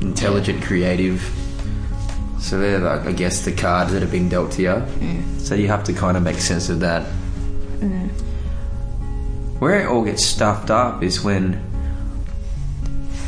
intelligent, 0.00 0.62
creative. 0.62 1.20
So 2.38 2.58
they're 2.58 2.78
like, 2.78 3.02
I 3.02 3.12
guess, 3.12 3.44
the 3.44 3.52
cards 3.52 3.92
that 3.92 4.02
have 4.02 4.10
been 4.10 4.28
dealt 4.28 4.52
to 4.52 4.62
you. 4.62 4.82
So 5.38 5.54
you 5.54 5.68
have 5.68 5.84
to 5.84 5.92
kind 5.92 6.16
of 6.16 6.22
make 6.22 6.38
sense 6.38 6.68
of 6.68 6.80
that. 6.80 7.06
Mm. 7.80 8.08
Where 9.60 9.80
it 9.80 9.86
all 9.86 10.04
gets 10.04 10.24
stuffed 10.24 10.70
up 10.70 11.02
is 11.02 11.22
when 11.22 11.60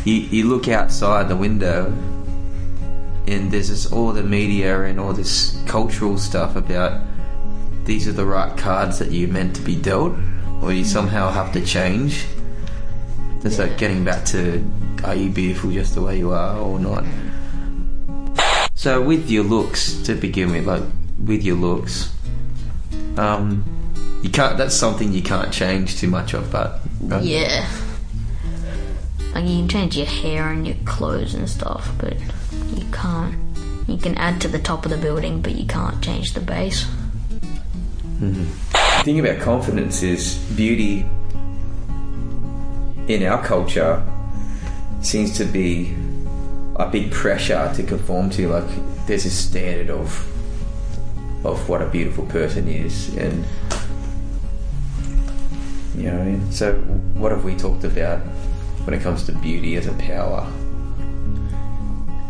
you, 0.04 0.14
you 0.14 0.48
look 0.48 0.68
outside 0.68 1.28
the 1.28 1.36
window 1.36 1.86
and 3.26 3.50
there's 3.50 3.68
this, 3.68 3.92
all 3.92 4.12
the 4.12 4.22
media 4.22 4.82
and 4.82 4.98
all 5.00 5.12
this 5.12 5.60
cultural 5.66 6.18
stuff 6.18 6.56
about 6.56 7.00
these 7.84 8.06
are 8.06 8.12
the 8.12 8.24
right 8.24 8.56
cards 8.56 8.98
that 8.98 9.10
you're 9.10 9.28
meant 9.28 9.56
to 9.56 9.62
be 9.62 9.74
dealt, 9.74 10.14
or 10.62 10.72
you 10.72 10.84
somehow 10.84 11.30
have 11.30 11.52
to 11.52 11.64
change. 11.64 12.26
It's 13.42 13.58
like 13.58 13.78
getting 13.78 14.04
back 14.04 14.24
to 14.26 14.62
are 15.04 15.14
you 15.14 15.30
beautiful 15.30 15.70
just 15.70 15.94
the 15.94 16.02
way 16.02 16.18
you 16.18 16.32
are 16.32 16.58
or 16.58 16.78
not? 16.78 17.04
So 18.74 19.02
with 19.02 19.30
your 19.30 19.44
looks 19.44 19.94
to 20.02 20.14
begin 20.14 20.52
with, 20.52 20.66
like 20.66 20.82
with 21.24 21.42
your 21.42 21.56
looks, 21.56 22.12
um, 23.16 23.64
you 24.22 24.30
can't. 24.30 24.58
That's 24.58 24.74
something 24.74 25.12
you 25.12 25.22
can't 25.22 25.52
change 25.52 25.98
too 25.98 26.08
much 26.08 26.34
of, 26.34 26.52
but 26.52 26.80
right? 27.00 27.22
Yeah. 27.22 27.66
Like 29.34 29.46
you 29.46 29.58
can 29.58 29.68
change 29.68 29.96
your 29.96 30.06
hair 30.06 30.48
and 30.48 30.66
your 30.66 30.76
clothes 30.84 31.34
and 31.34 31.48
stuff, 31.48 31.90
but 31.98 32.16
you 32.74 32.84
can't. 32.92 33.36
You 33.86 33.96
can 33.96 34.16
add 34.18 34.40
to 34.42 34.48
the 34.48 34.58
top 34.58 34.84
of 34.84 34.90
the 34.90 34.98
building, 34.98 35.40
but 35.40 35.54
you 35.54 35.66
can't 35.66 36.02
change 36.02 36.34
the 36.34 36.40
base. 36.40 36.86
The 38.20 38.44
thing 39.02 39.18
about 39.18 39.40
confidence 39.40 40.02
is 40.02 40.36
beauty 40.56 41.06
in 43.10 43.24
our 43.24 43.44
culture 43.44 44.02
seems 45.00 45.36
to 45.36 45.44
be 45.44 45.96
a 46.76 46.88
big 46.88 47.10
pressure 47.10 47.70
to 47.74 47.82
conform 47.82 48.30
to. 48.30 48.48
Like 48.48 49.06
there's 49.06 49.24
a 49.24 49.30
standard 49.30 49.90
of 49.90 50.26
of 51.44 51.68
what 51.68 51.82
a 51.82 51.86
beautiful 51.86 52.26
person 52.26 52.68
is, 52.68 53.14
and 53.16 53.44
you 55.96 56.10
know. 56.10 56.40
So, 56.50 56.74
what 57.14 57.32
have 57.32 57.44
we 57.44 57.56
talked 57.56 57.84
about 57.84 58.20
when 58.84 58.94
it 58.94 59.02
comes 59.02 59.24
to 59.26 59.32
beauty 59.32 59.76
as 59.76 59.86
a 59.86 59.94
power? 59.94 60.46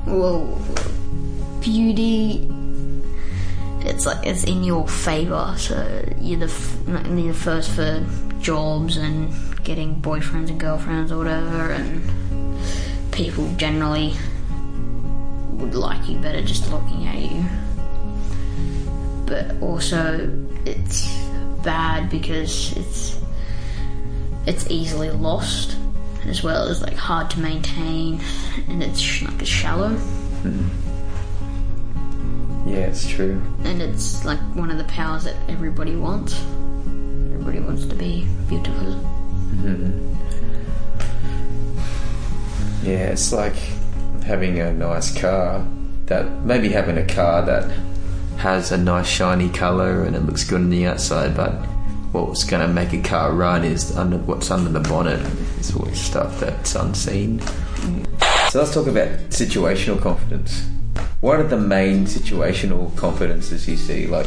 Well, 0.06 0.60
beauty. 1.60 2.48
It's 3.82 4.06
like 4.06 4.26
it's 4.26 4.44
in 4.44 4.62
your 4.62 4.86
favor, 4.88 5.54
so 5.58 6.04
you're 6.20 6.40
the 6.40 6.46
f- 6.46 6.78
the 6.86 7.32
first 7.34 7.70
for 7.70 8.04
jobs 8.40 8.96
and 8.96 9.30
getting 9.64 10.00
boyfriends 10.00 10.48
and 10.50 10.58
girlfriends 10.58 11.12
or 11.12 11.18
whatever, 11.18 11.72
and 11.72 12.02
people 13.12 13.50
generally 13.56 14.14
would 15.52 15.74
like 15.74 16.08
you 16.08 16.18
better 16.18 16.42
just 16.42 16.70
looking 16.70 17.06
at 17.06 17.18
you. 17.18 17.44
But 19.26 19.60
also, 19.62 20.28
it's 20.64 21.08
bad 21.62 22.10
because 22.10 22.72
it's 22.76 23.18
it's 24.46 24.70
easily 24.70 25.10
lost, 25.10 25.76
as 26.26 26.42
well 26.42 26.68
as 26.68 26.80
like 26.82 26.96
hard 26.96 27.30
to 27.30 27.40
maintain, 27.40 28.20
and 28.68 28.82
it's 28.82 28.98
sh- 28.98 29.22
like 29.22 29.40
it's 29.40 29.50
shallow. 29.50 29.90
Hmm. 29.90 30.68
Yeah, 32.68 32.86
it's 32.86 33.08
true. 33.08 33.40
and 33.64 33.80
it's 33.82 34.24
like 34.24 34.38
one 34.54 34.70
of 34.70 34.78
the 34.78 34.84
powers 34.84 35.24
that 35.24 35.36
everybody 35.48 35.96
wants. 35.96 36.40
Everybody 37.32 37.60
wants 37.60 37.86
to 37.86 37.94
be 37.94 38.26
beautiful. 38.48 39.09
Mm-hmm. 39.62 40.10
Yeah, 42.86 43.10
it's 43.10 43.32
like 43.32 43.56
having 44.24 44.58
a 44.58 44.72
nice 44.72 45.16
car 45.18 45.66
that 46.06 46.30
maybe 46.44 46.70
having 46.70 46.98
a 46.98 47.06
car 47.06 47.42
that 47.42 47.70
has 48.38 48.72
a 48.72 48.78
nice 48.78 49.06
shiny 49.06 49.50
color 49.50 50.04
and 50.04 50.16
it 50.16 50.20
looks 50.20 50.44
good 50.44 50.62
on 50.62 50.70
the 50.70 50.86
outside, 50.86 51.36
but 51.36 51.52
what's 52.12 52.42
going 52.44 52.66
to 52.66 52.72
make 52.72 52.92
a 52.92 53.02
car 53.02 53.32
run 53.32 53.64
is 53.64 53.96
under 53.96 54.16
what's 54.16 54.50
under 54.50 54.70
the 54.70 54.80
bonnet. 54.88 55.20
It's 55.58 55.76
always 55.76 56.00
stuff 56.00 56.40
that's 56.40 56.74
unseen. 56.74 57.40
So 58.48 58.60
let's 58.60 58.72
talk 58.74 58.86
about 58.86 59.08
situational 59.28 60.00
confidence. 60.00 60.66
What 61.20 61.38
are 61.38 61.46
the 61.46 61.58
main 61.58 62.06
situational 62.06 62.96
confidences 62.96 63.68
you 63.68 63.76
see, 63.76 64.06
like 64.06 64.26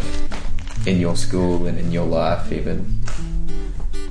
in 0.86 1.00
your 1.00 1.16
school 1.16 1.66
and 1.66 1.80
in 1.80 1.92
your 1.92 2.06
life, 2.06 2.52
even? 2.52 3.02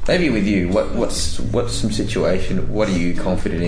Maybe 0.08 0.30
with 0.30 0.46
you, 0.46 0.68
what 0.68 0.90
what's 0.94 1.38
what's 1.38 1.74
some 1.74 1.92
situation? 1.92 2.72
What 2.72 2.88
are 2.88 2.98
you 2.98 3.14
confident 3.14 3.62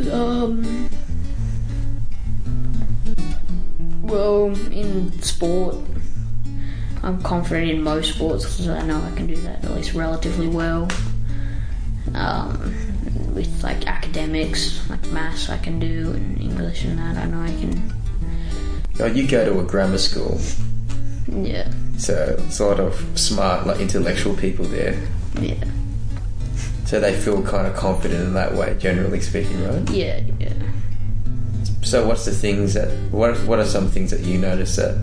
in? 0.00 0.10
Um. 0.10 0.90
Well, 4.02 4.46
in 4.70 5.12
sport, 5.22 5.76
I'm 7.02 7.22
confident 7.22 7.70
in 7.70 7.82
most 7.82 8.14
sports 8.14 8.44
because 8.44 8.68
I 8.68 8.82
know 8.82 9.00
I 9.00 9.14
can 9.16 9.26
do 9.26 9.36
that 9.36 9.64
at 9.64 9.70
least 9.70 9.94
relatively 9.94 10.48
well. 10.48 10.88
Um, 12.14 12.74
with 13.34 13.62
like 13.62 13.86
academics, 13.86 14.88
like 14.90 15.04
maths, 15.12 15.48
I 15.48 15.58
can 15.58 15.78
do, 15.78 16.12
and 16.12 16.40
English 16.40 16.84
and 16.84 16.98
that, 16.98 17.16
I 17.16 17.26
know 17.26 17.40
I 17.40 17.48
can. 17.48 17.92
Oh, 19.00 19.06
you 19.06 19.26
go 19.26 19.44
to 19.44 19.60
a 19.60 19.64
grammar 19.64 19.98
school, 19.98 20.40
Yeah, 21.26 21.70
so 21.96 22.36
it's 22.38 22.60
a 22.60 22.66
lot 22.66 22.80
of 22.80 22.94
smart, 23.18 23.66
like 23.66 23.80
intellectual 23.80 24.34
people 24.36 24.64
there. 24.66 24.94
yeah, 25.40 25.54
So 26.84 27.00
they 27.00 27.14
feel 27.18 27.42
kind 27.42 27.66
of 27.66 27.74
confident 27.74 28.22
in 28.24 28.34
that 28.34 28.54
way, 28.54 28.76
generally 28.78 29.20
speaking, 29.20 29.62
right? 29.66 29.88
yeah, 29.90 30.20
yeah. 30.38 30.52
So 31.82 32.06
what's 32.06 32.24
the 32.24 32.32
things 32.32 32.74
that 32.74 32.88
what 33.10 33.36
what 33.46 33.58
are 33.58 33.66
some 33.66 33.88
things 33.88 34.10
that 34.10 34.20
you 34.20 34.38
notice 34.38 34.76
that 34.76 34.96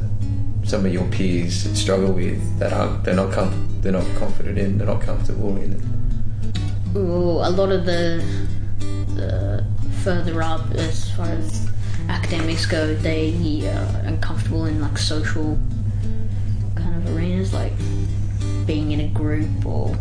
some 0.63 0.85
of 0.85 0.91
your 0.93 1.05
peers 1.09 1.63
struggle 1.77 2.11
with 2.11 2.41
that 2.59 2.73
aren't 2.73 3.03
they're 3.03 3.15
not 3.15 3.31
com- 3.31 3.67
they're 3.81 3.91
not 3.91 4.05
confident 4.17 4.57
in, 4.57 4.77
they're 4.77 4.87
not 4.87 5.01
comfortable 5.01 5.57
in? 5.57 5.79
Well, 6.93 7.47
a 7.47 7.51
lot 7.51 7.71
of 7.71 7.85
the 7.85 8.23
the 9.15 9.63
further 10.03 10.41
up 10.41 10.69
as 10.71 11.11
far 11.11 11.27
as 11.27 11.69
academics 12.09 12.65
go, 12.65 12.95
they 12.95 13.67
are 13.69 14.01
uncomfortable 14.05 14.65
in 14.65 14.81
like 14.81 14.97
social 14.97 15.57
of 17.05 17.15
arenas, 17.15 17.53
like 17.53 17.73
being 18.65 18.91
in 18.91 19.01
a 19.01 19.07
group, 19.07 19.65
or 19.65 19.95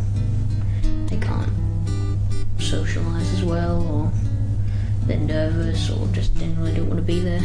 they 1.07 1.17
can't 1.19 1.51
socialize 2.59 3.33
as 3.33 3.45
well, 3.45 3.83
or 3.83 4.13
they're 5.07 5.19
nervous, 5.19 5.91
or 5.91 6.07
just 6.09 6.37
generally 6.37 6.75
don't 6.75 6.89
want 6.89 6.99
to 6.99 7.03
be 7.05 7.21
there. 7.21 7.43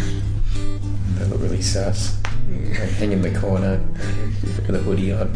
They 1.15 1.25
look 1.25 1.41
really 1.41 1.61
sus. 1.61 2.21
Like, 2.49 2.89
hang 2.91 3.11
in 3.11 3.21
the 3.21 3.37
corner 3.39 3.77
with 4.67 4.75
a 4.75 4.79
hoodie 4.79 5.11
on. 5.11 5.33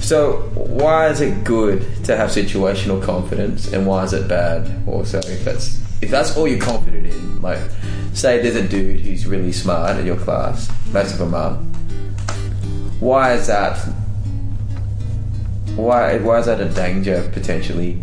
so, 0.00 0.50
why 0.54 1.08
is 1.08 1.20
it 1.20 1.44
good 1.44 2.04
to 2.04 2.16
have 2.16 2.30
situational 2.30 3.02
confidence, 3.02 3.72
and 3.72 3.86
why 3.86 4.04
is 4.04 4.12
it 4.12 4.28
bad? 4.28 4.82
Also, 4.88 5.18
if 5.18 5.44
that's 5.44 5.80
if 6.02 6.10
that's 6.10 6.36
all 6.36 6.46
you're 6.46 6.60
confident 6.60 7.06
in, 7.06 7.42
like, 7.42 7.60
say 8.12 8.42
there's 8.42 8.56
a 8.56 8.66
dude 8.66 9.00
who's 9.00 9.26
really 9.26 9.52
smart 9.52 9.98
in 9.98 10.06
your 10.06 10.16
class, 10.16 10.70
most 10.92 11.12
of 11.12 11.18
them 11.18 11.34
are. 11.34 11.58
Why 13.00 13.34
is 13.34 13.46
that? 13.48 13.76
Why 15.76 16.18
why 16.18 16.38
is 16.38 16.46
that 16.46 16.60
a 16.60 16.68
danger 16.68 17.28
potentially? 17.32 18.00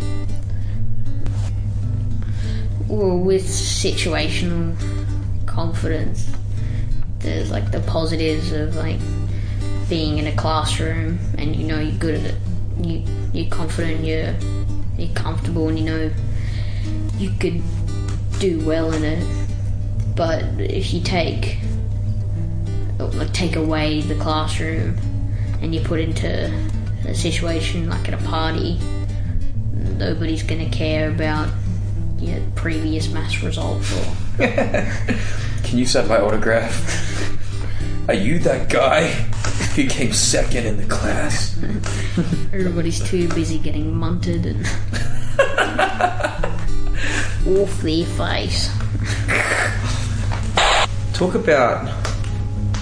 Well, 2.88 3.17
with 3.19 3.48
situational 3.48 4.75
confidence, 5.45 6.29
there's 7.19 7.50
like 7.51 7.71
the 7.71 7.79
positives 7.81 8.51
of 8.51 8.75
like 8.75 9.00
being 9.88 10.17
in 10.17 10.27
a 10.27 10.36
classroom 10.36 11.19
and 11.38 11.55
you 11.55 11.67
know 11.67 11.79
you're 11.79 11.98
good 11.98 12.15
at 12.15 12.25
it. 12.25 12.36
You 12.81 13.03
you're 13.33 13.50
confident, 13.50 14.03
you're 14.03 14.36
you're 14.98 15.13
comfortable, 15.15 15.69
and 15.69 15.79
you 15.79 15.86
know 15.86 16.12
you 17.17 17.31
could 17.39 17.62
do 18.39 18.60
well 18.65 18.91
in 18.91 19.03
it. 19.03 19.25
But 20.15 20.43
if 20.60 20.93
you 20.93 21.01
take 21.01 21.60
like 23.08 23.34
take 23.34 23.55
away 23.55 24.01
the 24.01 24.15
classroom 24.15 24.98
and 25.62 25.74
you 25.74 25.81
put 25.81 26.00
into 26.00 26.51
a 27.05 27.13
situation 27.13 27.89
like 27.89 28.08
at 28.08 28.13
a 28.13 28.24
party, 28.25 28.79
nobody's 29.74 30.43
gonna 30.43 30.70
care 30.70 31.10
about 31.10 31.50
your 32.20 32.39
previous 32.55 33.10
maths 33.10 33.41
results 33.41 33.91
or 33.98 34.15
Can 35.63 35.77
you 35.77 35.86
sign 35.86 36.08
my 36.08 36.20
autograph? 36.20 37.00
Are 38.08 38.13
you 38.13 38.39
that 38.39 38.70
guy 38.70 39.08
who 39.75 39.88
came 39.88 40.12
second 40.12 40.65
in 40.65 40.77
the 40.77 40.86
class? 40.86 41.58
everybody's 42.53 43.00
too 43.00 43.27
busy 43.29 43.58
getting 43.58 43.93
munted 43.93 44.46
and 44.46 44.65
off 47.58 47.81
their 47.81 48.05
face. 48.05 48.70
Talk 51.13 51.36
about 51.36 52.10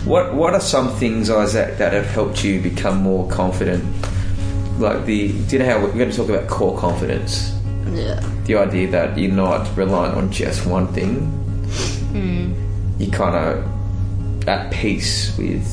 what 0.06 0.34
what 0.34 0.54
are 0.54 0.62
some 0.62 0.90
things, 0.96 1.30
Isaac, 1.30 1.78
that 1.78 1.94
have 1.94 2.06
helped 2.08 2.44
you 2.44 2.62
become 2.62 2.98
more 2.98 3.30
confident? 3.30 3.84
Like 4.80 5.06
the, 5.06 5.34
do 5.48 5.58
you 5.58 5.60
know 5.60 5.66
how 5.66 5.82
we're 5.82 5.92
going 5.92 6.10
to 6.10 6.16
talk 6.16 6.30
about 6.30 6.48
core 6.48 6.78
confidence? 6.78 7.54
Yeah. 7.92 8.20
The 8.46 8.56
idea 8.56 8.90
that 8.92 9.18
you're 9.18 9.32
not 9.32 9.76
reliant 9.76 10.16
on 10.16 10.32
just 10.32 10.66
one 10.66 10.88
thing. 10.94 11.26
Hmm. 12.12 12.54
You're 12.98 13.12
kind 13.12 13.36
of 13.36 14.48
at 14.48 14.72
peace 14.72 15.38
with 15.38 15.68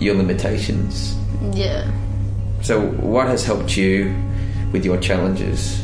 your 0.00 0.14
limitations. 0.14 1.16
Yeah. 1.52 1.90
So, 2.62 2.80
what 2.80 3.26
has 3.26 3.44
helped 3.44 3.76
you 3.76 4.14
with 4.72 4.84
your 4.84 4.98
challenges 4.98 5.82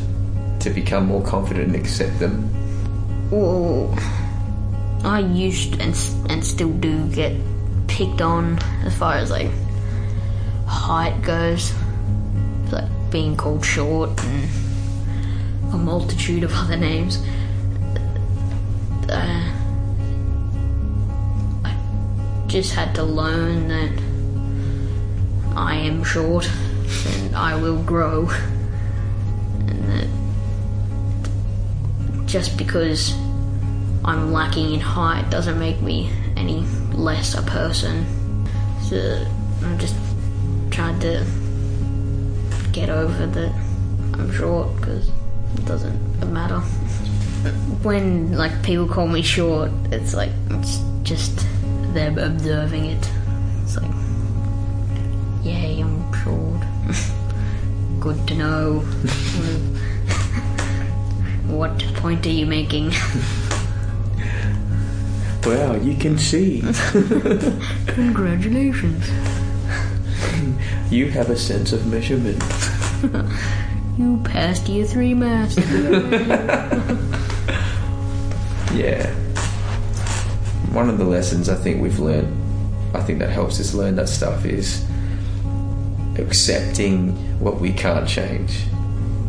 to 0.61 0.71
become 0.71 1.07
more 1.07 1.23
confident 1.23 1.75
and 1.75 1.77
accept 1.77 2.19
them? 2.19 2.51
Well, 3.31 3.95
I 5.05 5.19
used 5.19 5.81
and 5.81 5.97
and 6.31 6.45
still 6.45 6.73
do 6.73 7.07
get 7.09 7.37
picked 7.89 8.21
on 8.21 8.59
as 8.85 8.97
far 8.97 9.15
as 9.15 9.31
like 9.31 9.51
height 10.67 11.21
goes, 11.23 11.73
like 12.71 12.89
being 13.11 13.37
called 13.37 13.65
short 13.65 14.11
and 14.25 14.49
a 15.73 15.77
multitude 15.77 16.45
of 16.45 16.53
other 16.55 16.77
names. 16.77 17.19
Uh, 19.09 19.53
I 21.65 21.77
just 22.47 22.75
had 22.75 22.95
to 22.95 23.03
learn 23.03 23.69
that 23.69 23.93
I 25.57 25.75
am 25.75 26.05
short 26.05 26.49
and 27.07 27.35
I 27.35 27.57
will 27.57 27.83
grow, 27.83 28.29
and 29.69 29.85
that 29.91 30.09
just 32.27 32.57
because 32.57 33.15
I'm 34.05 34.33
lacking 34.33 34.73
in 34.75 34.81
height 34.81 35.31
doesn't 35.31 35.59
make 35.59 35.81
me 35.81 36.11
any 36.37 36.63
less 36.93 37.35
a 37.35 37.43
person. 37.43 38.05
So 38.83 39.25
I'm 39.63 39.79
just 39.79 39.95
trying 40.71 40.99
to 41.01 41.25
get 42.73 42.91
over 42.91 43.27
that 43.27 43.53
I'm 44.15 44.33
short 44.33 44.75
because 44.77 45.09
it 45.55 45.65
doesn't 45.67 46.33
matter. 46.33 46.59
When 47.83 48.37
like 48.37 48.63
people 48.63 48.89
call 48.89 49.07
me 49.07 49.23
short, 49.23 49.71
it's 49.93 50.15
like 50.15 50.31
it's 50.51 50.81
just 51.03 51.47
them 51.95 52.19
observing 52.19 52.87
it. 52.87 53.11
It's 53.63 53.77
like, 53.77 53.91
yay, 55.43 55.81
I'm 55.81 56.13
short. 56.25 56.63
Good 58.01 58.27
to 58.29 58.35
know. 58.35 58.81
what 61.47 61.79
point 61.97 62.27
are 62.27 62.31
you 62.31 62.47
making? 62.47 62.93
Wow, 65.45 65.75
you 65.77 65.97
can 65.97 66.19
see. 66.19 66.61
Congratulations. 67.87 69.05
You 70.91 71.09
have 71.11 71.31
a 71.31 71.37
sense 71.37 71.73
of 71.73 71.87
measurement. 71.87 72.43
You 73.99 74.21
passed 74.25 74.69
year 74.69 74.87
three 74.87 75.13
maths. 75.15 75.57
Yeah. 78.75 79.07
One 80.73 80.89
of 80.89 80.97
the 80.97 81.05
lessons 81.05 81.51
I 81.51 81.55
think 81.57 81.83
we've 81.83 81.99
learned, 81.99 82.35
I 82.97 83.03
think 83.03 83.19
that 83.19 83.29
helps 83.29 83.61
us 83.61 83.75
learn 83.75 83.97
that 83.97 84.09
stuff 84.09 84.47
is 84.47 84.87
accepting 86.19 87.13
what 87.39 87.61
we 87.61 87.71
can't 87.73 88.09
change. 88.09 88.65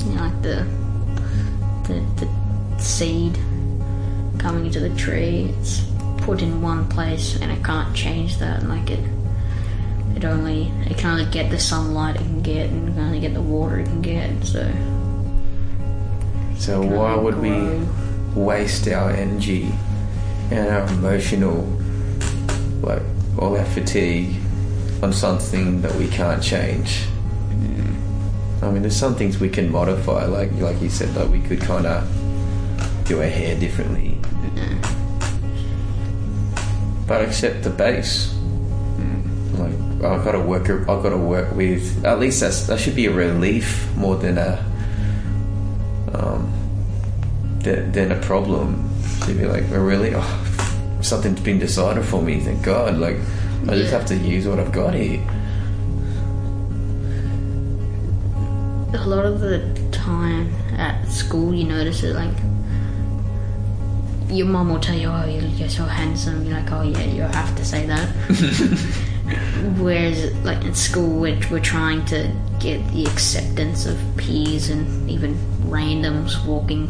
know, 0.05 0.15
like 0.15 0.41
the, 0.41 0.65
the 1.87 2.25
the 2.25 2.81
seed 2.81 3.37
coming 4.37 4.65
into 4.67 4.79
the 4.79 4.95
tree. 4.95 5.53
It's 5.59 5.83
put 6.23 6.41
in 6.41 6.61
one 6.61 6.87
place, 6.87 7.35
and 7.39 7.51
it 7.51 7.63
can't 7.63 7.95
change 7.95 8.37
that. 8.39 8.63
Like 8.63 8.89
it, 8.89 9.03
it 10.15 10.25
only 10.25 10.71
it 10.89 10.97
can 10.97 11.11
only 11.11 11.25
get 11.31 11.51
the 11.51 11.59
sunlight 11.59 12.15
it 12.15 12.19
can 12.19 12.41
get, 12.41 12.69
and 12.69 12.89
it 12.89 12.93
can 12.93 13.03
only 13.03 13.19
get 13.19 13.33
the 13.33 13.41
water 13.41 13.79
it 13.79 13.85
can 13.85 14.01
get. 14.01 14.43
So 14.45 14.63
So 16.57 16.81
why 16.81 17.15
would 17.15 17.39
we 17.39 17.81
waste 18.35 18.87
our 18.87 19.11
energy 19.11 19.71
and 20.49 20.69
our 20.69 20.87
emotional, 20.93 21.67
like 22.81 23.01
all 23.37 23.57
our 23.57 23.65
fatigue, 23.65 24.35
on 25.01 25.11
something 25.11 25.81
that 25.81 25.93
we 25.95 26.07
can't 26.07 26.41
change? 26.41 27.03
I 28.61 28.71
mean, 28.71 28.81
there's 28.81 28.95
some 28.95 29.15
things 29.15 29.39
we 29.39 29.49
can 29.49 29.69
modify, 29.69 30.23
like 30.23 30.53
like 30.53 30.81
you 30.81 30.89
said, 30.89 31.13
like 31.17 31.27
we 31.27 31.41
could 31.41 31.59
kind 31.59 31.85
of 31.85 32.07
do 33.03 33.19
our 33.19 33.27
hair 33.27 33.59
differently, 33.59 34.12
but 37.07 37.21
accept 37.21 37.63
the 37.63 37.69
base. 37.69 38.33
Like 39.57 39.73
I've 40.03 40.23
got 40.23 40.31
to 40.33 40.39
work, 40.39 40.69
I've 40.69 40.85
got 41.03 41.09
to 41.09 41.17
work 41.17 41.53
with. 41.55 42.03
At 42.05 42.19
least 42.19 42.39
that's 42.39 42.67
that 42.67 42.79
should 42.79 42.95
be 42.95 43.05
a 43.05 43.13
relief 43.13 43.87
more 43.95 44.15
than 44.15 44.37
a 44.37 44.57
um, 46.13 46.51
than, 47.59 47.91
than 47.91 48.11
a 48.11 48.19
problem. 48.21 48.89
To 49.25 49.33
be 49.33 49.45
like, 49.45 49.63
oh, 49.71 49.79
really, 49.79 50.11
oh, 50.15 50.99
something's 51.01 51.39
been 51.39 51.59
decided 51.59 52.03
for 52.05 52.21
me. 52.21 52.39
Thank 52.39 52.63
God. 52.63 52.97
Like 52.97 53.17
I 53.67 53.75
just 53.75 53.91
Yeah. 53.91 53.99
have 53.99 54.05
to 54.07 54.15
use 54.17 54.47
what 54.47 54.59
I've 54.59 54.71
got 54.71 54.93
here. 54.93 55.21
a 58.95 59.07
lot 59.07 59.25
of 59.25 59.41
the 59.41 59.59
time 59.91 60.53
at 60.77 61.05
school, 61.09 61.53
you 61.53 61.65
notice 61.65 62.03
it 62.03 62.15
like 62.15 62.31
your 64.33 64.47
mom 64.47 64.69
will 64.69 64.79
tell 64.79 64.97
you, 64.97 65.09
"Oh, 65.09 65.25
you're, 65.25 65.43
you're 65.43 65.69
so 65.69 65.85
handsome." 65.85 66.43
You're 66.45 66.59
like, 66.59 66.71
"Oh 66.71 66.81
yeah, 66.81 67.03
you 67.03 67.21
have 67.21 67.55
to 67.55 67.63
say 67.63 67.85
that." 67.85 68.07
Whereas, 69.77 70.33
like 70.43 70.63
in 70.65 70.73
school, 70.75 71.19
we're, 71.19 71.39
we're 71.49 71.59
trying 71.59 72.03
to 72.05 72.29
get 72.59 72.85
the 72.91 73.05
acceptance 73.05 73.85
of 73.85 73.97
peers 74.17 74.69
and 74.69 75.09
even 75.09 75.35
randoms 75.61 76.43
walking 76.45 76.87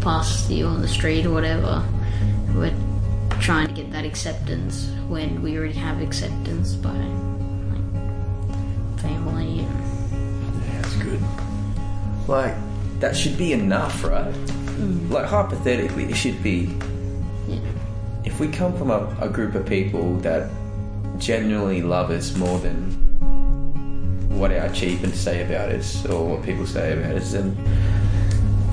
past 0.00 0.50
you 0.50 0.66
on 0.66 0.82
the 0.82 0.88
street 0.88 1.24
or 1.26 1.32
whatever. 1.32 1.82
We're 2.54 2.74
trying 3.40 3.68
to 3.68 3.74
get 3.74 3.90
that 3.92 4.04
acceptance 4.04 4.90
when 5.08 5.42
we 5.42 5.56
already 5.56 5.74
have 5.74 6.00
acceptance 6.00 6.74
by 6.74 6.90
like 6.90 7.90
family 9.00 9.60
and 9.60 10.64
Yeah, 10.64 10.82
that's 10.82 10.96
good. 10.96 11.20
Like 12.28 12.54
that 13.00 13.16
should 13.16 13.36
be 13.36 13.52
enough, 13.52 14.04
right? 14.04 14.34
Like 15.10 15.26
hypothetically, 15.26 16.04
it 16.04 16.16
should 16.16 16.42
be. 16.42 16.76
If 18.24 18.40
we 18.40 18.48
come 18.48 18.76
from 18.76 18.90
a, 18.90 19.16
a 19.20 19.28
group 19.28 19.54
of 19.54 19.66
people 19.66 20.16
that 20.18 20.50
genuinely 21.18 21.82
love 21.82 22.10
us 22.10 22.34
more 22.36 22.58
than 22.58 22.90
what 24.38 24.50
our 24.52 24.66
achievements 24.66 25.18
say 25.18 25.42
about 25.44 25.70
us 25.70 26.04
or 26.06 26.36
what 26.36 26.44
people 26.44 26.66
say 26.66 26.92
about 26.92 27.14
us, 27.14 27.32
then 27.32 27.56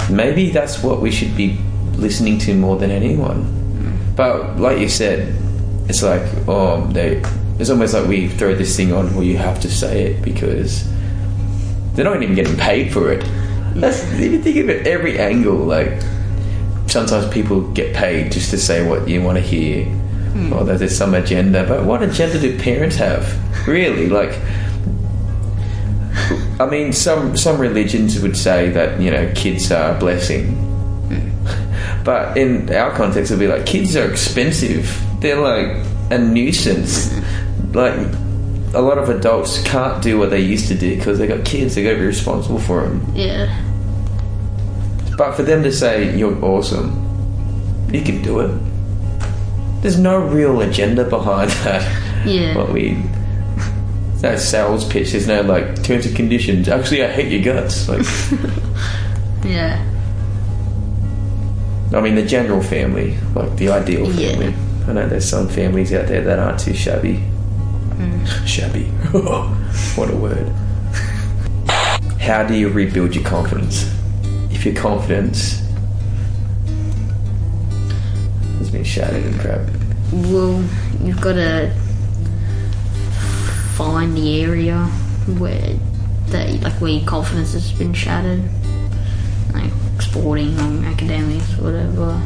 maybe 0.09 0.49
that's 0.49 0.83
what 0.83 1.01
we 1.01 1.11
should 1.11 1.35
be 1.37 1.57
listening 1.93 2.37
to 2.39 2.53
more 2.55 2.77
than 2.77 2.91
anyone. 2.91 3.61
But 4.15 4.59
like 4.59 4.79
you 4.79 4.89
said, 4.89 5.35
it's 5.89 6.03
like 6.03 6.21
oh, 6.47 6.85
they. 6.87 7.23
It's 7.59 7.69
almost 7.69 7.93
like 7.93 8.07
we 8.07 8.27
throw 8.27 8.55
this 8.55 8.75
thing 8.75 8.91
on 8.91 9.15
where 9.15 9.23
you 9.23 9.37
have 9.37 9.59
to 9.61 9.69
say 9.71 10.05
it 10.05 10.23
because 10.23 10.89
they're 11.93 12.03
not 12.03 12.21
even 12.21 12.35
getting 12.35 12.57
paid 12.57 12.91
for 12.91 13.11
it. 13.11 13.23
That's 13.75 14.03
if 14.13 14.31
you 14.31 14.41
think 14.41 14.57
of 14.57 14.69
it 14.69 14.87
every 14.87 15.19
angle. 15.19 15.57
Like 15.57 16.01
sometimes 16.87 17.31
people 17.33 17.61
get 17.71 17.95
paid 17.95 18.31
just 18.31 18.51
to 18.51 18.57
say 18.57 18.87
what 18.87 19.07
you 19.07 19.21
want 19.21 19.37
to 19.37 19.41
hear, 19.41 19.85
hmm. 19.85 20.53
or 20.53 20.63
that 20.65 20.79
there's 20.79 20.97
some 20.97 21.13
agenda. 21.13 21.65
But 21.67 21.85
what 21.85 22.03
agenda 22.03 22.39
do 22.39 22.57
parents 22.59 22.95
have? 22.97 23.67
Really, 23.67 24.09
like. 24.09 24.37
I 26.59 26.67
mean, 26.67 26.93
some 26.93 27.35
some 27.35 27.59
religions 27.59 28.19
would 28.21 28.37
say 28.37 28.69
that 28.69 29.01
you 29.01 29.09
know 29.09 29.31
kids 29.35 29.71
are 29.71 29.95
a 29.95 29.99
blessing, 29.99 30.51
hmm. 31.09 32.03
but 32.03 32.37
in 32.37 32.73
our 32.73 32.91
context, 32.95 33.31
it'd 33.31 33.39
be 33.39 33.47
like 33.47 33.65
kids 33.65 33.95
are 33.95 34.09
expensive. 34.09 35.01
They're 35.19 35.39
like 35.41 35.83
a 36.11 36.17
nuisance. 36.19 37.11
Hmm. 37.11 37.71
Like 37.73 37.97
a 38.73 38.81
lot 38.81 38.97
of 38.97 39.09
adults 39.09 39.61
can't 39.63 40.01
do 40.01 40.17
what 40.17 40.29
they 40.29 40.39
used 40.39 40.67
to 40.67 40.75
do 40.75 40.95
because 40.95 41.19
they 41.19 41.27
got 41.27 41.45
kids. 41.45 41.75
They 41.75 41.83
got 41.83 41.91
to 41.91 41.95
be 41.97 42.05
responsible 42.05 42.59
for 42.59 42.81
them. 42.83 43.05
Yeah. 43.15 43.62
But 45.17 45.33
for 45.33 45.43
them 45.43 45.63
to 45.63 45.71
say 45.71 46.15
you're 46.17 46.43
awesome, 46.43 46.91
you 47.91 48.01
can 48.01 48.21
do 48.21 48.39
it. 48.41 48.51
There's 49.81 49.99
no 49.99 50.17
real 50.19 50.61
agenda 50.61 51.03
behind 51.03 51.51
that. 51.63 52.25
Yeah. 52.25 52.55
What 52.57 52.71
we 52.71 52.97
no 54.21 54.37
sales 54.37 54.85
pitch. 54.87 55.11
There's 55.11 55.27
no 55.27 55.41
like 55.41 55.83
terms 55.83 56.05
and 56.05 56.15
conditions. 56.15 56.69
Actually, 56.69 57.03
I 57.03 57.11
hate 57.11 57.29
your 57.31 57.53
guts. 57.53 57.89
Like, 57.89 58.05
Yeah. 59.45 59.83
I 61.93 61.99
mean, 62.01 62.15
the 62.15 62.25
general 62.25 62.61
family, 62.63 63.17
like 63.35 63.55
the 63.57 63.69
ideal 63.69 64.09
Yeah. 64.13 64.31
family. 64.31 64.55
I 64.87 64.93
know 64.93 65.07
there's 65.07 65.27
some 65.29 65.47
families 65.49 65.93
out 65.93 66.07
there 66.07 66.21
that 66.21 66.39
aren't 66.39 66.59
too 66.59 66.73
shabby. 66.73 67.21
Mm. 67.97 68.47
Shabby. 68.47 68.85
what 69.95 70.09
a 70.09 70.15
word. 70.15 70.47
How 72.19 72.43
do 72.43 72.53
you 72.55 72.69
rebuild 72.69 73.13
your 73.13 73.23
confidence? 73.25 73.93
If 74.63 74.73
your 74.75 74.81
confidence 74.81 75.59
has 78.59 78.71
been 78.71 78.85
shattered 78.85 79.25
and 79.25 79.37
crap. 79.37 79.59
Well, 80.13 80.63
you've 81.01 81.19
got 81.19 81.33
to 81.33 81.69
find 83.75 84.15
the 84.15 84.41
area 84.41 84.85
where 85.37 85.75
that 86.27 86.61
like 86.61 86.79
where 86.79 86.91
your 86.91 87.05
confidence 87.05 87.51
has 87.51 87.73
been 87.73 87.93
shattered, 87.93 88.41
like 89.51 89.69
sporting 90.01 90.57
or 90.57 90.85
academics, 90.85 91.57
whatever. 91.57 92.23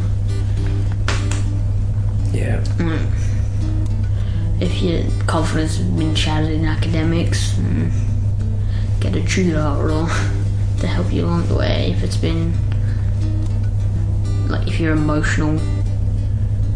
Yeah. 2.32 2.64
Like, 2.78 4.62
if 4.62 4.80
your 4.84 5.02
confidence 5.26 5.78
has 5.78 5.88
been 5.88 6.14
shattered 6.14 6.52
in 6.52 6.66
academics, 6.66 7.54
mm, 7.54 7.92
get 9.00 9.16
a 9.16 9.26
tutor 9.26 9.60
or 9.60 10.08
to 10.80 10.88
help 10.88 11.12
you 11.12 11.26
along 11.26 11.48
the 11.48 11.56
way. 11.56 11.92
If 11.92 12.04
it's 12.04 12.18
been 12.18 12.54
like 14.48 14.68
if 14.68 14.80
your 14.80 14.94
emotional 14.94 15.60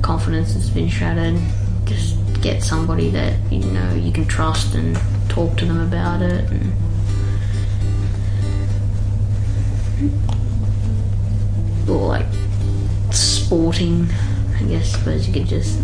confidence 0.02 0.54
has 0.54 0.70
been 0.70 0.90
shattered, 0.90 1.40
just 1.86 2.18
get 2.42 2.64
somebody 2.64 3.10
that 3.12 3.38
you 3.52 3.60
know 3.60 3.94
you 3.94 4.12
can 4.12 4.26
trust 4.26 4.76
and 4.76 5.00
talk 5.30 5.56
to 5.58 5.66
them 5.66 5.80
about 5.80 6.22
it. 6.22 6.50
And 6.50 6.74
or 11.90 12.08
like 12.08 12.26
sporting, 13.12 14.08
I 14.60 14.64
guess. 14.64 14.92
Suppose 14.92 15.28
you 15.28 15.34
could 15.34 15.48
just 15.48 15.80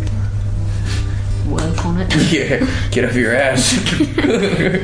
work 1.48 1.84
on 1.84 1.98
it. 2.00 2.14
Yeah. 2.32 2.66
Get 2.90 3.04
off 3.04 3.14
your 3.14 3.34
ass. 3.34 3.78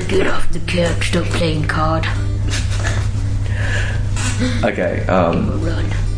Get 0.09 0.27
off 0.27 0.51
the 0.53 0.61
couch, 0.67 1.09
stop 1.09 1.25
playing 1.27 1.67
card, 1.69 2.07
okay. 4.65 5.07
Um, 5.07 5.61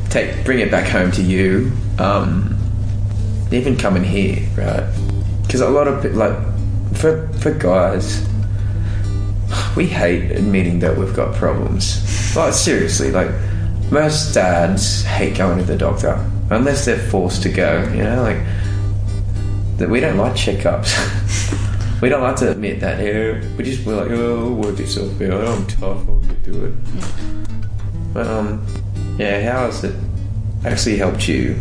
take 0.09 0.44
bring 0.44 0.61
it 0.61 0.70
back 0.70 0.88
home 0.88 1.11
to 1.12 1.22
you. 1.22 1.72
Um, 1.98 2.57
even 3.52 3.76
coming 3.76 4.05
here, 4.05 4.46
right? 4.57 4.92
Because 5.42 5.61
a 5.61 5.68
lot 5.68 5.87
of 5.87 6.05
like 6.14 6.37
for 6.94 7.29
for 7.40 7.52
guys, 7.52 8.26
we 9.76 9.87
hate 9.87 10.33
admitting 10.33 10.81
that 10.81 10.96
we've 10.96 11.14
got 11.14 11.35
problems. 11.35 12.35
Like 12.35 12.55
seriously, 12.55 13.11
like 13.11 13.31
most 13.90 14.35
dads 14.35 15.02
hate 15.05 15.37
going 15.37 15.59
to 15.59 15.64
the 15.64 15.76
doctor 15.76 16.24
unless 16.50 16.85
they're 16.85 16.98
forced 16.98 17.42
to 17.42 17.48
go. 17.50 17.83
You 17.90 18.05
know, 18.05 18.22
like 18.22 18.38
that 19.79 19.88
we 19.88 20.00
don't 20.00 20.16
like 20.16 20.33
checkups. 20.33 22.00
we 22.00 22.09
don't 22.09 22.22
like 22.22 22.37
to 22.37 22.50
admit 22.50 22.81
that. 22.81 23.02
Yeah, 23.02 23.57
we 23.57 23.64
just 23.64 23.87
we're 23.87 23.96
like, 23.96 24.11
oh, 24.11 24.52
work 24.52 24.79
yourself 24.79 25.20
out. 25.20 25.46
I'm 25.46 25.66
tough. 25.66 26.09
I'll 26.09 26.18
get 26.20 26.42
through 26.42 26.66
it. 26.66 27.36
But 28.16 28.29
um, 28.29 28.64
yeah, 29.18 29.52
how 29.52 29.66
has 29.66 29.85
it 29.85 29.94
actually 30.64 30.96
helped 30.96 31.29
you? 31.29 31.55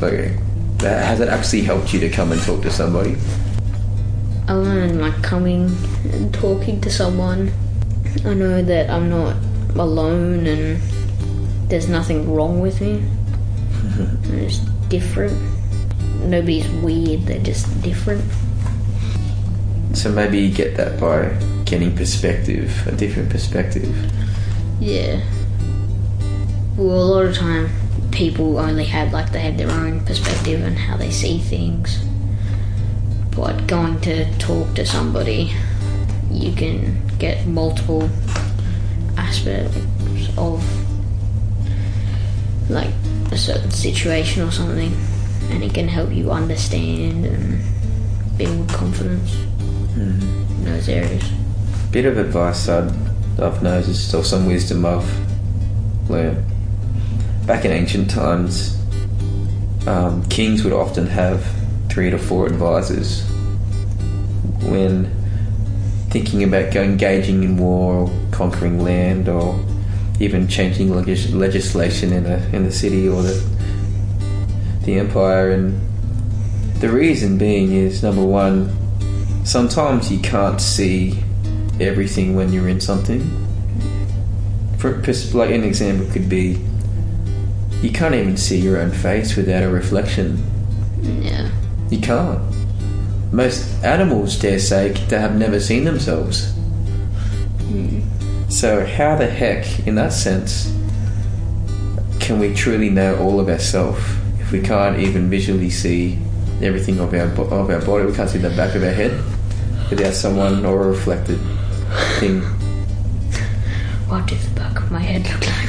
Like, 0.00 0.32
has 0.80 1.20
it 1.20 1.28
actually 1.28 1.60
helped 1.60 1.92
you 1.92 2.00
to 2.00 2.08
come 2.08 2.32
and 2.32 2.40
talk 2.40 2.62
to 2.62 2.70
somebody? 2.70 3.16
I 4.48 4.54
learned 4.54 4.98
like 4.98 5.22
coming 5.22 5.70
and 6.04 6.32
talking 6.32 6.80
to 6.80 6.90
someone. 6.90 7.52
I 8.24 8.32
know 8.32 8.62
that 8.62 8.88
I'm 8.88 9.10
not 9.10 9.36
alone 9.76 10.46
and 10.46 10.80
there's 11.68 11.90
nothing 11.90 12.32
wrong 12.32 12.60
with 12.60 12.80
me. 12.80 13.04
I'm 14.00 14.48
just 14.48 14.62
different. 14.88 15.36
Nobody's 16.22 16.66
weird, 16.82 17.26
they're 17.26 17.42
just 17.42 17.66
different. 17.82 18.24
So 19.92 20.10
maybe 20.10 20.38
you 20.38 20.50
get 20.50 20.78
that 20.78 20.98
by 20.98 21.28
getting 21.66 21.94
perspective, 21.94 22.86
a 22.86 22.92
different 22.92 23.28
perspective. 23.28 23.94
Yeah. 24.80 25.22
Well, 26.80 26.96
a 26.96 27.04
lot 27.04 27.26
of 27.26 27.36
time 27.36 27.68
people 28.10 28.58
only 28.58 28.86
have 28.86 29.12
like 29.12 29.32
they 29.32 29.40
have 29.40 29.58
their 29.58 29.70
own 29.70 30.00
perspective 30.06 30.62
and 30.62 30.78
how 30.78 30.96
they 30.96 31.10
see 31.10 31.36
things. 31.36 32.02
But 33.36 33.66
going 33.66 34.00
to 34.00 34.24
talk 34.38 34.74
to 34.76 34.86
somebody, 34.86 35.52
you 36.30 36.52
can 36.52 37.06
get 37.18 37.46
multiple 37.46 38.08
aspects 39.18 39.76
of 40.38 40.64
like 42.70 42.94
a 43.30 43.36
certain 43.36 43.70
situation 43.72 44.42
or 44.42 44.50
something, 44.50 44.94
and 45.50 45.62
it 45.62 45.74
can 45.74 45.86
help 45.86 46.10
you 46.12 46.30
understand 46.30 47.26
and 47.26 47.62
build 48.38 48.70
confidence 48.70 49.34
mm-hmm. 49.34 50.54
in 50.56 50.64
those 50.64 50.88
areas. 50.88 51.30
Bit 51.90 52.06
of 52.06 52.16
advice 52.16 52.70
I'd, 52.70 52.90
I've 53.38 53.62
noticed, 53.62 54.14
or 54.14 54.24
some 54.24 54.46
wisdom 54.46 54.86
I've 54.86 56.08
learned. 56.08 56.49
Back 57.46 57.64
in 57.64 57.72
ancient 57.72 58.10
times, 58.10 58.78
um, 59.86 60.24
kings 60.28 60.62
would 60.64 60.72
often 60.72 61.06
have 61.06 61.44
three 61.88 62.10
to 62.10 62.18
four 62.18 62.46
advisors. 62.46 63.22
When 64.62 65.10
thinking 66.10 66.42
about 66.44 66.74
engaging 66.74 67.42
in 67.42 67.56
war 67.56 67.94
or 67.94 68.10
conquering 68.30 68.82
land 68.82 69.28
or 69.28 69.58
even 70.18 70.48
changing 70.48 70.94
legis- 70.94 71.32
legislation 71.32 72.12
in 72.12 72.26
a 72.26 72.36
in 72.52 72.64
the 72.64 72.72
city 72.72 73.08
or 73.08 73.22
the 73.22 73.48
the 74.82 74.98
empire 74.98 75.50
and 75.50 75.80
the 76.80 76.88
reason 76.88 77.38
being 77.38 77.72
is 77.72 78.02
number 78.02 78.24
one 78.24 78.76
sometimes 79.44 80.10
you 80.10 80.18
can't 80.20 80.60
see 80.60 81.22
everything 81.80 82.34
when 82.36 82.52
you're 82.52 82.68
in 82.68 82.80
something. 82.80 83.20
For 84.78 85.02
like 85.34 85.50
an 85.50 85.64
example 85.64 86.10
could 86.12 86.28
be 86.28 86.58
you 87.82 87.90
can't 87.90 88.14
even 88.14 88.36
see 88.36 88.58
your 88.58 88.78
own 88.78 88.90
face 88.90 89.36
without 89.36 89.62
a 89.62 89.68
reflection 89.70 90.42
Yeah. 91.02 91.48
you 91.90 91.98
can't 91.98 92.40
most 93.32 93.64
animals 93.84 94.36
dare 94.38 94.58
say 94.58 94.90
they 95.08 95.18
have 95.18 95.36
never 95.36 95.60
seen 95.60 95.84
themselves 95.84 96.52
Mm. 97.70 98.02
so 98.50 98.84
how 98.84 99.14
the 99.16 99.28
heck 99.28 99.86
in 99.86 99.94
that 99.94 100.12
sense 100.12 100.72
can 102.18 102.38
we 102.40 102.52
truly 102.52 102.90
know 102.90 103.16
all 103.18 103.38
of 103.38 103.48
ourselves 103.48 104.02
if 104.40 104.50
we 104.50 104.60
can't 104.60 104.98
even 104.98 105.30
visually 105.30 105.70
see 105.70 106.18
everything 106.60 106.98
of 106.98 107.14
our 107.14 107.28
of 107.60 107.70
our 107.70 107.80
body 107.80 108.04
we 108.06 108.12
can't 108.12 108.28
see 108.28 108.38
the 108.38 108.50
back 108.50 108.74
of 108.74 108.82
our 108.82 108.90
head 108.92 109.12
without 109.88 110.12
someone 110.14 110.66
or 110.66 110.82
a 110.82 110.88
reflected 110.88 111.38
thing 112.18 112.40
What 114.10 114.26
does 114.26 114.42
the 114.48 114.54
back 114.58 114.76
of 114.76 114.90
my 114.90 114.98
head 115.00 115.22
look 115.30 115.46
like? 115.46 115.59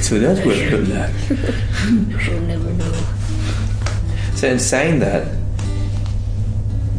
So 0.00 0.18
that's 0.18 0.44
what 0.44 0.56
it 0.56 0.72
looked 0.72 0.88
like 0.88 1.12
You'll 2.26 2.40
never 2.42 2.72
know. 2.72 2.92
So 4.34 4.48
in 4.48 4.58
saying 4.58 5.00
that, 5.00 5.36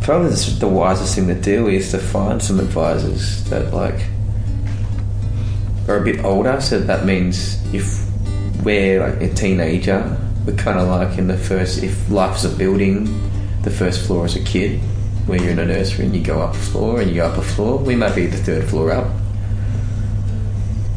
probably 0.01 0.29
the, 0.29 0.57
the 0.59 0.67
wisest 0.67 1.15
thing 1.15 1.27
to 1.27 1.35
do 1.35 1.67
is 1.67 1.91
to 1.91 1.97
find 1.97 2.41
some 2.41 2.59
advisors 2.59 3.43
that 3.45 3.73
like 3.73 4.07
are 5.87 5.97
a 5.97 6.03
bit 6.03 6.23
older. 6.23 6.61
So 6.61 6.79
that 6.79 7.05
means 7.05 7.61
if 7.73 8.05
we're 8.63 8.99
like 9.07 9.21
a 9.21 9.33
teenager, 9.33 10.17
we're 10.45 10.55
kind 10.55 10.79
of 10.79 10.87
like 10.87 11.17
in 11.17 11.27
the 11.27 11.37
first. 11.37 11.83
If 11.83 12.09
life's 12.09 12.43
a 12.45 12.49
building, 12.49 13.05
the 13.63 13.71
first 13.71 14.05
floor 14.05 14.25
is 14.25 14.35
a 14.35 14.43
kid, 14.43 14.79
where 15.25 15.41
you're 15.41 15.51
in 15.51 15.59
a 15.59 15.65
nursery 15.65 16.05
and 16.05 16.15
you 16.15 16.23
go 16.23 16.41
up 16.41 16.53
a 16.53 16.57
floor 16.57 17.01
and 17.01 17.09
you 17.09 17.17
go 17.17 17.27
up 17.27 17.37
a 17.37 17.41
floor. 17.41 17.77
We 17.77 17.95
might 17.95 18.15
be 18.15 18.27
the 18.27 18.37
third 18.37 18.69
floor 18.69 18.91
up. 18.91 19.07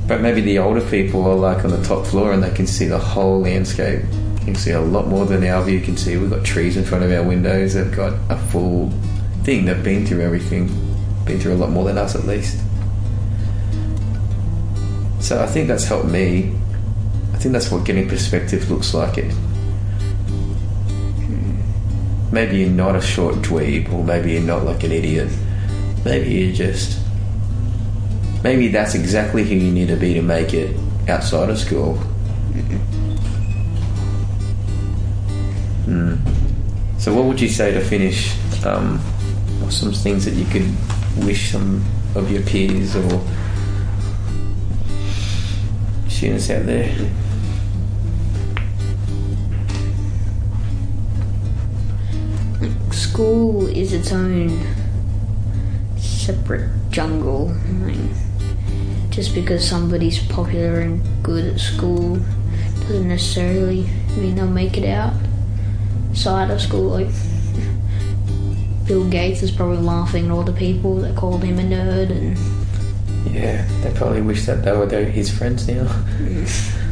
But 0.09 0.23
maybe 0.23 0.41
the 0.41 0.59
older 0.59 0.81
people 0.81 1.27
are 1.27 1.35
like 1.35 1.67
on 1.67 1.71
the 1.71 1.83
top 1.85 2.07
floor 2.07 2.33
and 2.33 2.43
they 2.43 2.51
can 2.51 2.67
see 2.67 2.87
the 2.87 2.99
whole 2.99 3.43
landscape. 3.43 4.03
You 4.39 4.45
can 4.47 4.55
see 4.55 4.71
a 4.71 4.81
lot 4.81 5.07
more 5.07 5.27
than 5.27 5.45
our 5.45 5.63
view 5.63 5.83
can 5.83 5.99
see. 5.99 6.17
We've 6.17 6.31
got 6.31 6.47
trees 6.47 6.79
in 6.79 6.85
front 6.85 7.05
of 7.05 7.13
our 7.13 7.23
windows. 7.23 7.75
They've 7.75 7.95
got 7.95 8.15
a 8.31 8.37
full 8.37 8.91
thing. 9.45 9.67
They've 9.67 9.85
been 9.85 10.07
through 10.07 10.23
everything. 10.23 10.69
Been 11.27 11.39
through 11.39 11.53
a 11.53 11.61
lot 11.61 11.71
more 11.71 11.85
than 11.85 11.99
us, 11.99 12.15
at 12.15 12.25
least. 12.25 12.59
So 15.21 15.43
I 15.43 15.47
think 15.47 15.69
that's 15.69 15.85
helped 15.85 16.09
me. 16.09 16.59
I 17.35 17.37
think 17.37 17.53
that's 17.53 17.71
what 17.71 17.85
getting 17.85 18.09
perspective 18.09 18.71
looks 18.71 18.95
like. 18.95 19.19
It. 19.19 19.35
Maybe 22.33 22.59
you're 22.59 22.71
not 22.71 22.97
a 22.97 23.01
short 23.03 23.37
dweeb, 23.37 23.93
or 23.93 24.03
maybe 24.03 24.33
you're 24.33 24.41
not 24.41 24.65
like 24.65 24.85
an 24.85 24.93
idiot. 24.93 25.31
Maybe 26.03 26.33
you're 26.33 26.55
just 26.55 26.99
maybe 28.43 28.69
that's 28.69 28.95
exactly 28.95 29.45
who 29.45 29.55
you 29.55 29.71
need 29.71 29.89
to 29.89 29.97
be 29.97 30.15
to 30.15 30.23
make 30.23 30.55
it 30.55 30.77
outside 31.09 31.51
of 31.51 31.59
school. 31.59 31.95
Hmm. 35.85 36.17
So, 36.99 37.15
what 37.15 37.25
would 37.25 37.41
you 37.41 37.49
say 37.49 37.73
to 37.73 37.81
finish? 37.81 38.35
Um, 38.65 39.01
some 39.71 39.93
things 39.93 40.25
that 40.25 40.35
you 40.35 40.47
could 40.47 40.67
wish 41.25 41.53
some 41.53 41.85
of 42.15 42.31
your 42.33 42.43
peers 42.43 42.97
or 42.97 43.23
students 46.09 46.51
out 46.51 46.67
there? 46.67 46.93
School 52.91 53.67
is 53.69 53.93
its 53.93 54.13
own 54.13 54.49
separate 55.97 56.71
jungle. 56.91 57.55
Like, 57.83 58.28
just 59.19 59.35
because 59.35 59.69
somebody's 59.69 60.21
popular 60.29 60.79
and 60.79 61.03
good 61.25 61.45
at 61.45 61.59
school 61.59 62.21
doesn't 62.83 63.09
necessarily 63.09 63.85
mean 64.17 64.37
they'll 64.37 64.47
make 64.47 64.79
it 64.79 64.89
out 64.89 65.13
side 66.15 66.53
of 66.53 66.61
school. 66.61 66.91
Like 66.91 67.09
Bill 68.87 69.11
Gates 69.11 69.43
is 69.43 69.51
probably 69.51 69.79
laughing 69.79 70.27
at 70.27 70.31
all 70.31 70.45
the 70.45 70.53
people 70.53 70.95
that 71.01 71.17
called 71.17 71.43
him 71.43 71.59
a 71.59 71.63
nerd 71.63 72.13
and 72.13 72.39
Yeah, 73.35 73.67
they 73.83 73.93
probably 73.99 74.23
wish 74.23 74.47
that 74.47 74.63
they 74.63 74.71
were 74.71 74.87
their- 74.87 75.11
his 75.11 75.37
friends 75.37 75.67
now. 75.67 75.89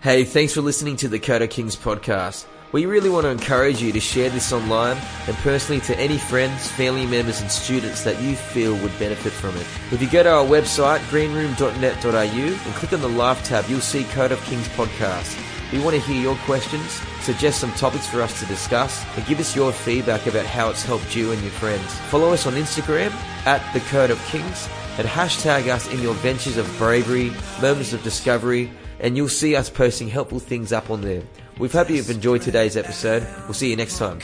Hey, 0.00 0.22
thanks 0.22 0.54
for 0.54 0.60
listening 0.60 0.94
to 0.98 1.08
the 1.08 1.18
Code 1.18 1.42
of 1.42 1.50
Kings 1.50 1.74
podcast. 1.74 2.46
We 2.70 2.84
really 2.84 3.08
want 3.08 3.24
to 3.24 3.30
encourage 3.30 3.80
you 3.80 3.92
to 3.92 4.00
share 4.00 4.28
this 4.28 4.52
online 4.52 4.98
and 5.26 5.34
personally 5.38 5.80
to 5.82 5.98
any 5.98 6.18
friends, 6.18 6.70
family 6.72 7.06
members, 7.06 7.40
and 7.40 7.50
students 7.50 8.04
that 8.04 8.20
you 8.20 8.36
feel 8.36 8.76
would 8.76 8.98
benefit 8.98 9.32
from 9.32 9.56
it. 9.56 9.66
If 9.90 10.02
you 10.02 10.10
go 10.10 10.22
to 10.22 10.30
our 10.30 10.44
website, 10.44 11.08
greenroom.net.au, 11.08 12.12
and 12.12 12.74
click 12.74 12.92
on 12.92 13.00
the 13.00 13.08
Live 13.08 13.42
tab, 13.42 13.64
you'll 13.70 13.80
see 13.80 14.04
Code 14.04 14.32
of 14.32 14.42
Kings 14.42 14.68
podcast. 14.68 15.34
We 15.72 15.80
want 15.80 15.96
to 15.96 16.02
hear 16.02 16.20
your 16.20 16.36
questions, 16.44 17.00
suggest 17.20 17.58
some 17.58 17.72
topics 17.72 18.06
for 18.06 18.20
us 18.20 18.38
to 18.40 18.46
discuss, 18.46 19.02
and 19.16 19.24
give 19.24 19.40
us 19.40 19.56
your 19.56 19.72
feedback 19.72 20.26
about 20.26 20.44
how 20.44 20.68
it's 20.68 20.82
helped 20.82 21.16
you 21.16 21.32
and 21.32 21.40
your 21.40 21.52
friends. 21.52 21.98
Follow 22.10 22.34
us 22.34 22.46
on 22.46 22.52
Instagram 22.52 23.12
at 23.46 23.62
the 23.72 23.80
Code 23.80 24.10
of 24.10 24.22
Kings 24.26 24.68
and 24.98 25.08
hashtag 25.08 25.68
us 25.68 25.90
in 25.90 26.02
your 26.02 26.14
ventures 26.14 26.58
of 26.58 26.70
bravery, 26.76 27.32
moments 27.62 27.94
of 27.94 28.02
discovery, 28.02 28.70
and 29.00 29.16
you'll 29.16 29.28
see 29.28 29.56
us 29.56 29.70
posting 29.70 30.08
helpful 30.08 30.40
things 30.40 30.70
up 30.70 30.90
on 30.90 31.00
there. 31.00 31.22
We 31.58 31.68
hope 31.68 31.90
you've 31.90 32.08
enjoyed 32.08 32.42
today's 32.42 32.76
episode. 32.76 33.26
We'll 33.44 33.54
see 33.54 33.70
you 33.70 33.76
next 33.76 33.98
time. 33.98 34.20